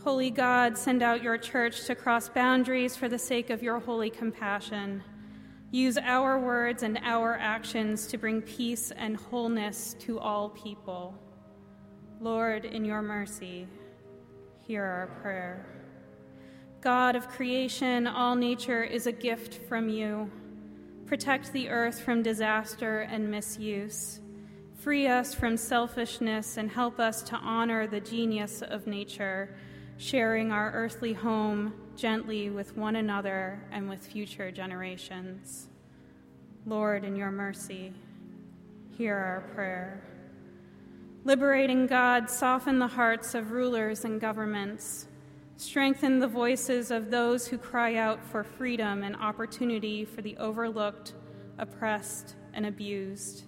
Holy 0.07 0.31
God, 0.31 0.79
send 0.79 1.03
out 1.03 1.21
your 1.21 1.37
church 1.37 1.85
to 1.87 1.97
cross 1.97 2.29
boundaries 2.29 2.95
for 2.95 3.09
the 3.09 3.19
sake 3.19 3.51
of 3.51 3.61
your 3.61 3.81
holy 3.81 4.09
compassion. 4.09 5.03
Use 5.73 5.99
our 5.99 6.39
words 6.39 6.85
and 6.85 7.01
our 7.03 7.37
actions 7.37 8.07
to 8.07 8.17
bring 8.17 8.41
peace 8.41 8.93
and 8.93 9.17
wholeness 9.17 9.97
to 9.99 10.21
all 10.21 10.51
people. 10.51 11.13
Lord, 12.21 12.65
in 12.65 12.85
your 12.85 13.03
mercy, 13.03 13.67
hear 14.61 14.85
our 14.85 15.09
prayer. 15.23 15.67
God 16.81 17.17
of 17.17 17.27
creation, 17.27 18.07
all 18.07 18.37
nature 18.37 18.85
is 18.85 19.09
a 19.09 19.13
gift 19.13 19.55
from 19.69 19.89
you. 19.89 20.31
Protect 21.07 21.53
the 21.53 21.69
earth 21.69 22.01
from 22.01 22.23
disaster 22.23 23.01
and 23.01 23.29
misuse. 23.29 24.21
Free 24.79 25.09
us 25.09 25.35
from 25.35 25.57
selfishness 25.57 26.59
and 26.59 26.71
help 26.71 27.01
us 27.01 27.23
to 27.25 27.35
honor 27.35 27.89
the 27.89 27.99
genius 27.99 28.63
of 28.63 28.87
nature, 28.87 29.57
sharing 29.99 30.53
our 30.53 30.73
earthly 30.73 31.13
home 31.13 31.73
gently 31.97 32.51
with 32.51 32.77
one 32.77 32.97
another 32.97 33.63
and 33.71 33.89
with 33.89 34.07
future 34.07 34.51
generations. 34.51 35.69
Lord, 36.67 37.05
in 37.05 37.17
your 37.17 37.31
mercy, 37.31 37.93
hear 38.97 39.17
our 39.17 39.41
prayer. 39.55 40.03
Liberating 41.25 41.87
God, 41.87 42.29
soften 42.29 42.79
the 42.79 42.87
hearts 42.87 43.35
of 43.35 43.53
rulers 43.53 44.05
and 44.05 44.21
governments 44.21 45.07
Strengthen 45.59 46.19
the 46.19 46.29
voices 46.29 46.91
of 46.91 47.11
those 47.11 47.47
who 47.47 47.57
cry 47.57 47.95
out 47.95 48.23
for 48.27 48.45
freedom 48.45 49.03
and 49.03 49.17
opportunity 49.17 50.05
for 50.05 50.21
the 50.21 50.37
overlooked, 50.37 51.15
oppressed, 51.57 52.37
and 52.53 52.67
abused. 52.67 53.45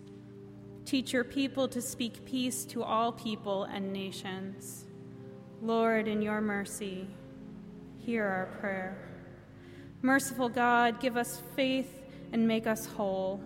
Teach 0.87 1.13
your 1.13 1.25
people 1.25 1.69
to 1.69 1.83
speak 1.83 2.25
peace 2.25 2.65
to 2.65 2.83
all 2.83 3.13
people 3.13 3.65
and 3.65 3.93
nations. 3.93 4.87
Lord, 5.63 6.09
in 6.09 6.23
your 6.23 6.41
mercy, 6.41 7.07
hear 7.99 8.25
our 8.25 8.47
prayer. 8.61 8.97
Merciful 10.03 10.49
God, 10.49 11.01
give 11.01 11.17
us 11.17 11.43
faith 11.57 12.03
and 12.33 12.47
make 12.47 12.67
us 12.67 12.87
whole. 12.87 13.41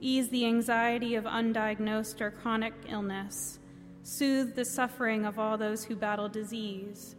Ease 0.00 0.28
the 0.28 0.46
anxiety 0.46 1.14
of 1.16 1.24
undiagnosed 1.24 2.20
or 2.20 2.30
chronic 2.30 2.74
illness. 2.88 3.58
Soothe 4.02 4.54
the 4.54 4.64
suffering 4.64 5.26
of 5.26 5.38
all 5.38 5.58
those 5.58 5.84
who 5.84 5.96
battle 5.96 6.28
disease 6.28 7.16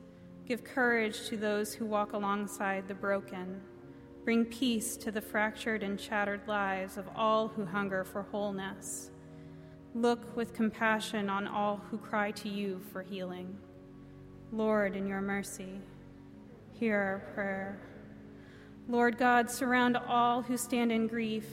Give 0.49 0.63
courage 0.63 1.27
to 1.27 1.37
those 1.37 1.75
who 1.75 1.85
walk 1.85 2.13
alongside 2.13 2.87
the 2.87 2.95
broken. 2.95 3.61
Bring 4.25 4.45
peace 4.45 4.97
to 4.97 5.11
the 5.11 5.21
fractured 5.21 5.83
and 5.83 6.01
shattered 6.01 6.41
lives 6.47 6.97
of 6.97 7.07
all 7.15 7.49
who 7.49 7.65
hunger 7.65 8.03
for 8.03 8.23
wholeness. 8.23 9.11
Look 9.93 10.35
with 10.35 10.55
compassion 10.55 11.29
on 11.29 11.47
all 11.47 11.79
who 11.91 11.99
cry 11.99 12.31
to 12.31 12.49
you 12.49 12.81
for 12.91 13.03
healing. 13.03 13.55
Lord, 14.51 14.95
in 14.95 15.07
your 15.07 15.21
mercy, 15.21 15.79
hear 16.73 16.97
our 16.97 17.33
prayer. 17.33 17.79
Lord 18.87 19.17
God, 19.17 19.49
surround 19.49 19.97
all 19.97 20.41
who 20.41 20.57
stand 20.57 20.91
in 20.91 21.07
grief. 21.07 21.45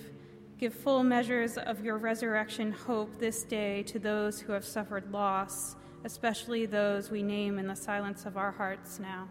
Give 0.58 0.72
full 0.72 1.02
measures 1.02 1.58
of 1.58 1.84
your 1.84 1.98
resurrection 1.98 2.72
hope 2.72 3.18
this 3.18 3.42
day 3.42 3.82
to 3.84 3.98
those 3.98 4.40
who 4.40 4.52
have 4.52 4.64
suffered 4.64 5.12
loss 5.12 5.76
especially 6.06 6.66
those 6.66 7.10
we 7.10 7.20
name 7.20 7.58
in 7.58 7.66
the 7.66 7.74
silence 7.74 8.26
of 8.26 8.36
our 8.36 8.52
hearts 8.52 9.00
now. 9.00 9.28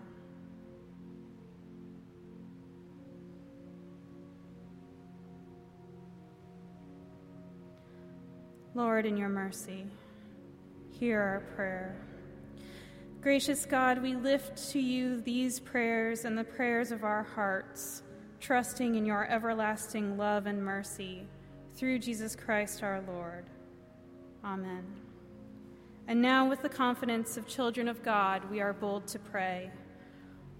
Lord, 8.74 9.05
in 9.05 9.16
your 9.16 9.30
mercy, 9.30 9.86
hear 10.99 11.22
our 11.22 11.39
prayer. 11.55 12.05
Gracious 13.26 13.65
God, 13.65 14.03
we 14.03 14.15
lift 14.15 14.69
to 14.69 14.80
you 14.80 15.19
these 15.19 15.59
prayers 15.59 16.26
and 16.26 16.38
the 16.38 16.43
prayers 16.43 16.91
of 16.91 17.03
our 17.03 17.23
hearts, 17.23 18.03
trusting 18.39 18.93
in 18.93 19.03
your 19.03 19.26
everlasting 19.26 20.15
love 20.15 20.45
and 20.45 20.63
mercy 20.63 21.26
through 21.76 21.97
Jesus 21.97 22.36
Christ 22.36 22.84
our 22.84 23.01
Lord. 23.07 23.45
Amen. 24.43 24.84
And 26.07 26.21
now, 26.21 26.47
with 26.47 26.61
the 26.61 26.69
confidence 26.69 27.36
of 27.36 27.47
children 27.47 27.88
of 27.88 28.03
God, 28.03 28.47
we 28.51 28.61
are 28.61 28.73
bold 28.73 29.07
to 29.07 29.17
pray 29.17 29.71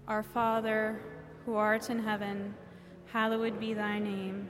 Our 0.08 0.24
Father, 0.24 1.00
who 1.44 1.54
art 1.54 1.88
in 1.88 2.00
heaven, 2.00 2.52
hallowed 3.12 3.60
be 3.60 3.74
thy 3.74 4.00
name. 4.00 4.48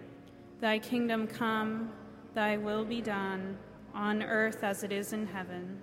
Thy 0.59 0.79
kingdom 0.79 1.27
come, 1.27 1.93
thy 2.33 2.57
will 2.57 2.87
be 2.87 3.03
done, 3.03 3.59
on 3.93 4.23
earth 4.23 4.65
as 4.65 4.85
it 4.85 4.91
is 4.91 5.13
in 5.13 5.27
heaven. 5.27 5.83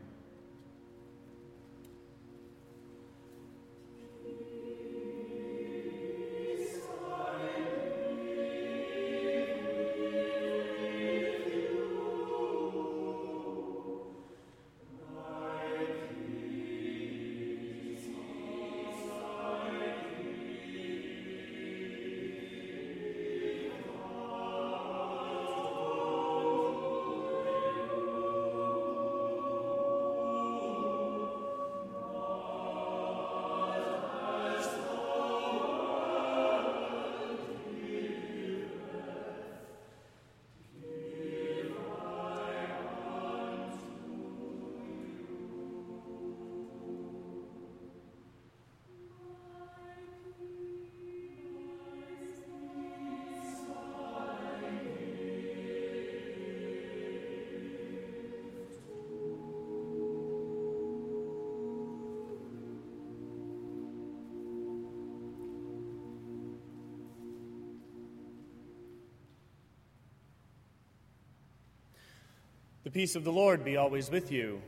The 72.83 72.89
peace 72.89 73.15
of 73.15 73.23
the 73.23 73.31
Lord 73.31 73.63
be 73.63 73.77
always 73.77 74.09
with 74.09 74.31
you. 74.31 74.59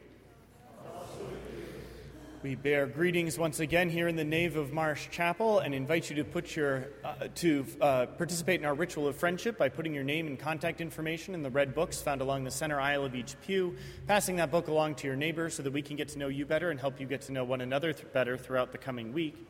We 2.44 2.54
bear 2.54 2.86
greetings 2.86 3.40
once 3.40 3.60
again 3.60 3.90
here 3.90 4.08
in 4.08 4.16
the 4.16 4.24
nave 4.24 4.56
of 4.56 4.72
Marsh 4.72 5.08
Chapel 5.10 5.58
and 5.60 5.74
invite 5.74 6.12
you 6.12 6.18
to 6.18 6.24
put 6.24 6.56
your 6.56 6.90
uh, 7.04 7.28
to 7.36 7.66
uh, 7.82 8.06
participate 8.06 8.60
in 8.60 8.68
our 8.68 8.76
ritual 8.76 9.08
of 9.08 9.16
friendship 9.16 9.58
by 9.58 9.68
putting 9.68 9.96
your 9.96 10.04
name 10.04 10.28
and 10.28 10.38
contact 10.38 10.80
information 10.80 11.34
in 11.34 11.42
the 11.42 11.50
red 11.50 11.74
books 11.74 12.04
found 12.04 12.22
along 12.22 12.44
the 12.44 12.52
center 12.52 12.80
aisle 12.80 13.04
of 13.04 13.16
each 13.16 13.36
pew, 13.42 13.76
passing 14.06 14.36
that 14.36 14.52
book 14.52 14.68
along 14.68 14.94
to 14.96 15.08
your 15.08 15.16
neighbor 15.16 15.50
so 15.50 15.64
that 15.64 15.74
we 15.74 15.82
can 15.82 15.96
get 15.96 16.10
to 16.10 16.20
know 16.20 16.28
you 16.28 16.46
better 16.46 16.70
and 16.70 16.80
help 16.80 17.00
you 17.00 17.08
get 17.08 17.22
to 17.22 17.32
know 17.32 17.44
one 17.44 17.62
another 17.62 17.94
th- 17.94 18.14
better 18.14 18.38
throughout 18.38 18.72
the 18.72 18.78
coming 18.78 19.12
week. 19.12 19.48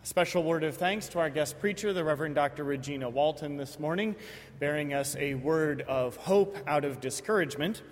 A 0.00 0.06
special 0.06 0.44
word 0.44 0.62
of 0.62 0.76
thanks 0.76 1.08
to 1.08 1.18
our 1.18 1.28
guest 1.28 1.58
preacher, 1.58 1.92
the 1.92 2.04
Reverend 2.04 2.36
Dr. 2.36 2.62
Regina 2.62 3.10
Walton, 3.10 3.56
this 3.56 3.80
morning, 3.80 4.14
bearing 4.60 4.94
us 4.94 5.16
a 5.16 5.34
word 5.34 5.82
of 5.82 6.14
hope 6.16 6.56
out 6.68 6.84
of 6.84 7.00
discouragement. 7.00 7.82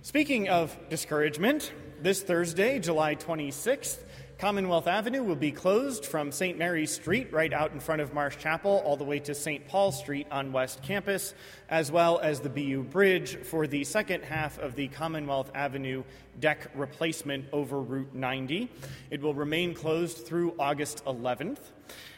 Speaking 0.00 0.48
of 0.48 0.76
discouragement, 0.88 1.72
this 2.00 2.22
Thursday, 2.22 2.78
July 2.78 3.16
26th, 3.16 3.98
Commonwealth 4.38 4.86
Avenue 4.86 5.22
will 5.22 5.34
be 5.34 5.50
closed 5.50 6.04
from 6.04 6.30
St. 6.30 6.58
Mary's 6.58 6.90
Street, 6.90 7.32
right 7.32 7.54
out 7.54 7.72
in 7.72 7.80
front 7.80 8.02
of 8.02 8.12
Marsh 8.12 8.36
Chapel, 8.36 8.82
all 8.84 8.94
the 8.98 9.02
way 9.02 9.18
to 9.20 9.34
St. 9.34 9.66
Paul 9.66 9.92
Street 9.92 10.26
on 10.30 10.52
West 10.52 10.82
Campus, 10.82 11.32
as 11.70 11.90
well 11.90 12.18
as 12.18 12.40
the 12.40 12.50
BU 12.50 12.82
Bridge 12.82 13.36
for 13.36 13.66
the 13.66 13.82
second 13.84 14.24
half 14.24 14.58
of 14.58 14.74
the 14.74 14.88
Commonwealth 14.88 15.50
Avenue 15.54 16.04
deck 16.38 16.70
replacement 16.74 17.46
over 17.50 17.80
Route 17.80 18.14
90. 18.14 18.70
It 19.10 19.22
will 19.22 19.32
remain 19.32 19.72
closed 19.72 20.26
through 20.26 20.54
August 20.58 21.02
11th. 21.06 21.70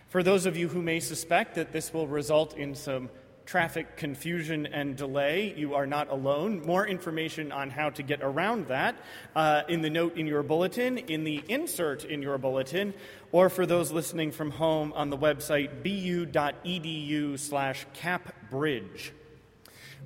For 0.08 0.24
those 0.24 0.44
of 0.44 0.56
you 0.56 0.66
who 0.66 0.82
may 0.82 0.98
suspect 0.98 1.54
that 1.54 1.70
this 1.70 1.94
will 1.94 2.08
result 2.08 2.56
in 2.56 2.74
some 2.74 3.10
traffic 3.48 3.96
confusion 3.96 4.66
and 4.66 4.94
delay, 4.94 5.54
you 5.56 5.74
are 5.74 5.86
not 5.86 6.10
alone. 6.10 6.60
More 6.66 6.86
information 6.86 7.50
on 7.50 7.70
how 7.70 7.88
to 7.88 8.02
get 8.02 8.20
around 8.22 8.68
that 8.68 8.94
uh, 9.34 9.62
in 9.70 9.80
the 9.80 9.88
note 9.88 10.18
in 10.18 10.26
your 10.26 10.42
bulletin, 10.42 10.98
in 10.98 11.24
the 11.24 11.42
insert 11.48 12.04
in 12.04 12.20
your 12.20 12.36
bulletin, 12.36 12.92
or 13.32 13.48
for 13.48 13.64
those 13.64 13.90
listening 13.90 14.32
from 14.32 14.50
home 14.50 14.92
on 14.92 15.08
the 15.08 15.16
website 15.16 15.82
bu.edu 15.82 17.38
slash 17.38 17.86
capbridge. 17.94 19.12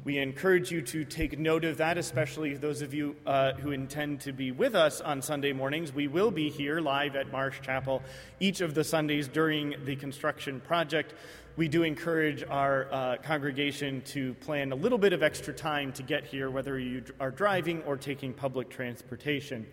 We 0.04 0.18
encourage 0.18 0.72
you 0.72 0.82
to 0.82 1.04
take 1.04 1.38
note 1.38 1.64
of 1.64 1.76
that, 1.76 1.96
especially 1.96 2.54
those 2.54 2.82
of 2.82 2.92
you 2.92 3.14
uh, 3.24 3.52
who 3.52 3.70
intend 3.70 4.22
to 4.22 4.32
be 4.32 4.50
with 4.50 4.74
us 4.74 5.00
on 5.00 5.22
Sunday 5.22 5.52
mornings. 5.52 5.92
We 5.92 6.08
will 6.08 6.32
be 6.32 6.50
here 6.50 6.80
live 6.80 7.14
at 7.14 7.30
Marsh 7.30 7.60
Chapel 7.60 8.02
each 8.40 8.60
of 8.60 8.74
the 8.74 8.82
Sundays 8.82 9.28
during 9.28 9.76
the 9.84 9.94
construction 9.94 10.60
project 10.60 11.14
we 11.56 11.68
do 11.68 11.82
encourage 11.82 12.42
our 12.48 12.88
uh, 12.90 13.16
congregation 13.22 14.00
to 14.06 14.32
plan 14.34 14.72
a 14.72 14.74
little 14.74 14.96
bit 14.96 15.12
of 15.12 15.22
extra 15.22 15.52
time 15.52 15.92
to 15.92 16.02
get 16.02 16.24
here, 16.24 16.50
whether 16.50 16.78
you 16.78 17.04
are 17.20 17.30
driving 17.30 17.82
or 17.82 17.96
taking 17.96 18.32
public 18.32 18.70
transportation. 18.70 19.66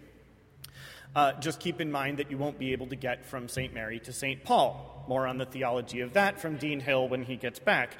Uh, 1.15 1.31
just 1.39 1.59
keep 1.59 1.79
in 1.79 1.91
mind 1.91 2.17
that 2.17 2.29
you 2.29 2.37
won't 2.37 2.59
be 2.59 2.73
able 2.73 2.87
to 2.87 2.97
get 2.97 3.25
from 3.25 3.47
St. 3.47 3.73
Mary 3.73 3.99
to 4.01 4.11
St. 4.11 4.43
Paul. 4.43 5.05
More 5.07 5.25
on 5.25 5.37
the 5.37 5.45
theology 5.45 6.01
of 6.01 6.13
that 6.13 6.39
from 6.39 6.57
Dean 6.57 6.81
Hill 6.81 7.07
when 7.07 7.23
he 7.23 7.37
gets 7.37 7.59
back. 7.59 7.95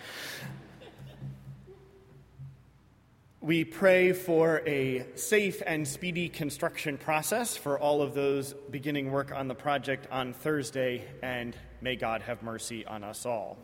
We 3.42 3.64
pray 3.64 4.12
for 4.12 4.62
a 4.68 5.08
safe 5.16 5.64
and 5.66 5.88
speedy 5.88 6.28
construction 6.28 6.98
process 6.98 7.56
for 7.56 7.80
all 7.80 8.02
of 8.02 8.14
those 8.14 8.54
beginning 8.70 9.12
work 9.12 9.32
on 9.32 9.48
the 9.48 9.56
project 9.56 10.06
on 10.12 10.34
Thursday, 10.34 11.06
and 11.24 11.56
may 11.80 11.96
God 11.96 12.22
have 12.24 12.44
mercy 12.44 12.86
on 12.86 13.06
us 13.06 13.26
all. 13.26 13.58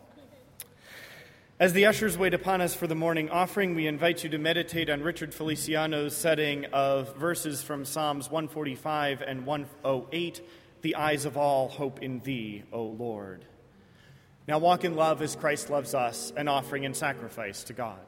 As 1.58 1.72
the 1.72 1.86
ushers 1.86 2.18
wait 2.18 2.34
upon 2.34 2.60
us 2.60 2.76
for 2.76 2.86
the 2.86 2.96
morning 2.96 3.30
offering, 3.30 3.76
we 3.76 3.88
invite 3.88 4.26
you 4.26 4.30
to 4.32 4.38
meditate 4.38 4.90
on 4.90 5.02
Richard 5.02 5.32
Felciano's 5.32 6.14
setting 6.14 6.66
of 6.74 7.16
verses 7.16 7.64
from 7.64 7.86
Psalms 7.86 8.30
145 8.30 9.22
and 9.22 9.46
108 9.46 10.42
The 10.82 10.96
eyes 10.98 11.24
of 11.24 11.38
all 11.38 11.70
hope 11.70 12.02
in 12.02 12.20
thee, 12.20 12.64
O 12.74 12.84
Lord. 12.84 13.46
Now 14.50 14.60
walk 14.60 14.84
in 14.84 14.98
love 14.98 15.22
as 15.22 15.38
Christ 15.38 15.70
loves 15.70 15.94
us, 15.94 16.34
an 16.36 16.50
offering 16.50 16.86
and 16.86 16.94
sacrifice 16.94 17.64
to 17.64 17.74
God. 17.74 18.02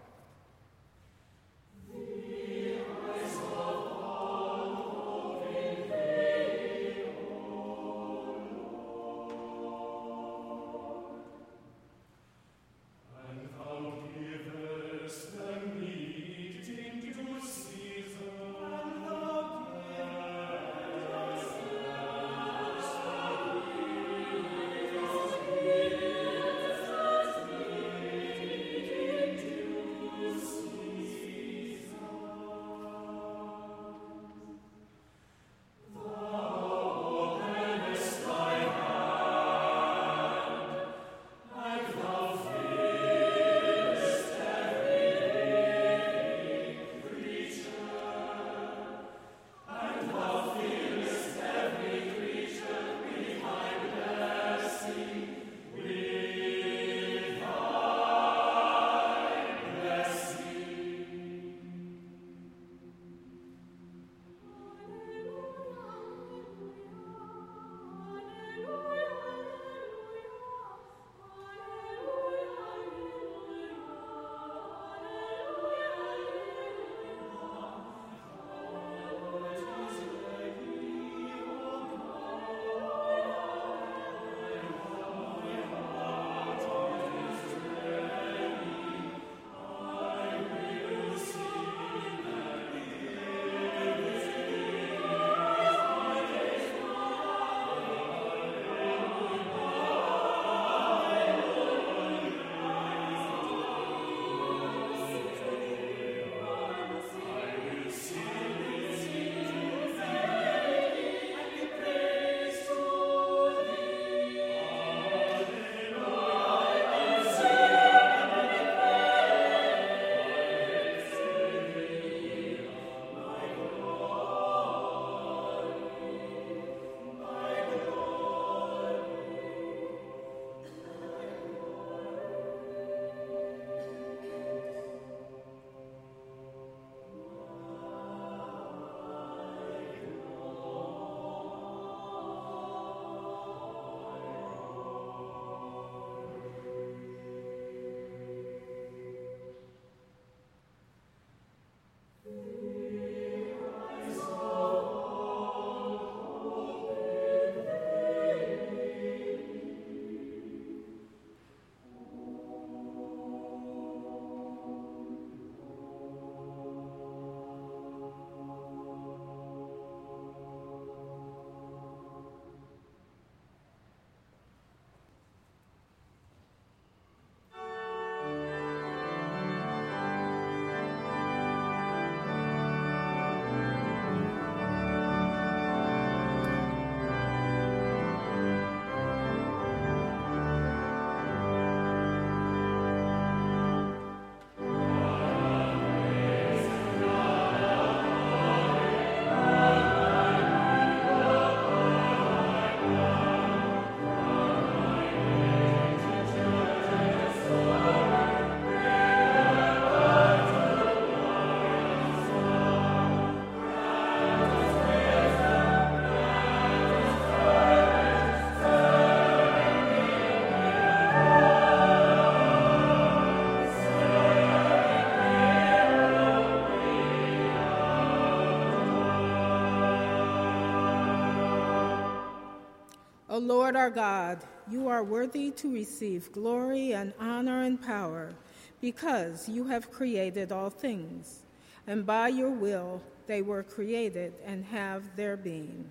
Lord 233.47 233.77
our 233.77 233.89
God, 233.89 234.39
you 234.69 234.89
are 234.89 235.03
worthy 235.05 235.51
to 235.51 235.73
receive 235.73 236.33
glory 236.33 236.93
and 236.93 237.13
honor 237.17 237.63
and 237.63 237.81
power 237.81 238.33
because 238.81 239.47
you 239.47 239.63
have 239.67 239.89
created 239.89 240.51
all 240.51 240.69
things, 240.69 241.43
and 241.87 242.05
by 242.05 242.27
your 242.27 242.49
will 242.49 243.01
they 243.25 243.41
were 243.41 243.63
created 243.63 244.33
and 244.45 244.65
have 244.65 245.15
their 245.15 245.37
being. 245.37 245.89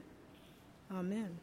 Amen. 0.92 1.38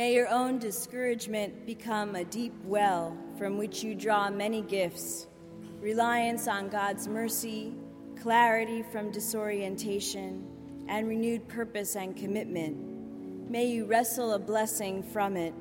May 0.00 0.14
your 0.14 0.28
own 0.28 0.58
discouragement 0.58 1.66
become 1.66 2.16
a 2.16 2.24
deep 2.24 2.54
well 2.64 3.14
from 3.36 3.58
which 3.58 3.82
you 3.82 3.94
draw 3.94 4.30
many 4.30 4.62
gifts 4.62 5.26
reliance 5.78 6.48
on 6.48 6.70
God's 6.70 7.06
mercy, 7.06 7.74
clarity 8.18 8.82
from 8.82 9.10
disorientation, 9.10 10.86
and 10.88 11.06
renewed 11.06 11.46
purpose 11.48 11.96
and 11.96 12.16
commitment. 12.16 13.50
May 13.50 13.66
you 13.66 13.84
wrestle 13.84 14.32
a 14.32 14.38
blessing 14.38 15.02
from 15.02 15.36
it 15.36 15.52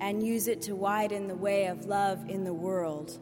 and 0.00 0.24
use 0.24 0.46
it 0.46 0.62
to 0.62 0.76
widen 0.76 1.26
the 1.26 1.34
way 1.34 1.66
of 1.66 1.86
love 1.86 2.20
in 2.30 2.44
the 2.44 2.54
world. 2.54 3.18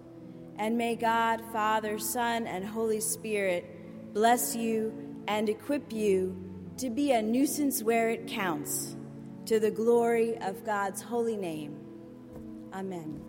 And 0.58 0.76
may 0.76 0.94
God, 0.94 1.40
Father, 1.54 1.98
Son, 1.98 2.46
and 2.46 2.62
Holy 2.62 3.00
Spirit 3.00 4.12
bless 4.12 4.54
you 4.54 4.92
and 5.26 5.48
equip 5.48 5.90
you 5.90 6.36
to 6.76 6.90
be 6.90 7.12
a 7.12 7.22
nuisance 7.22 7.82
where 7.82 8.10
it 8.10 8.26
counts 8.26 8.94
to 9.46 9.60
the 9.60 9.70
glory 9.70 10.36
of 10.38 10.64
God's 10.64 11.00
holy 11.00 11.36
name. 11.36 11.78
Amen. 12.72 13.25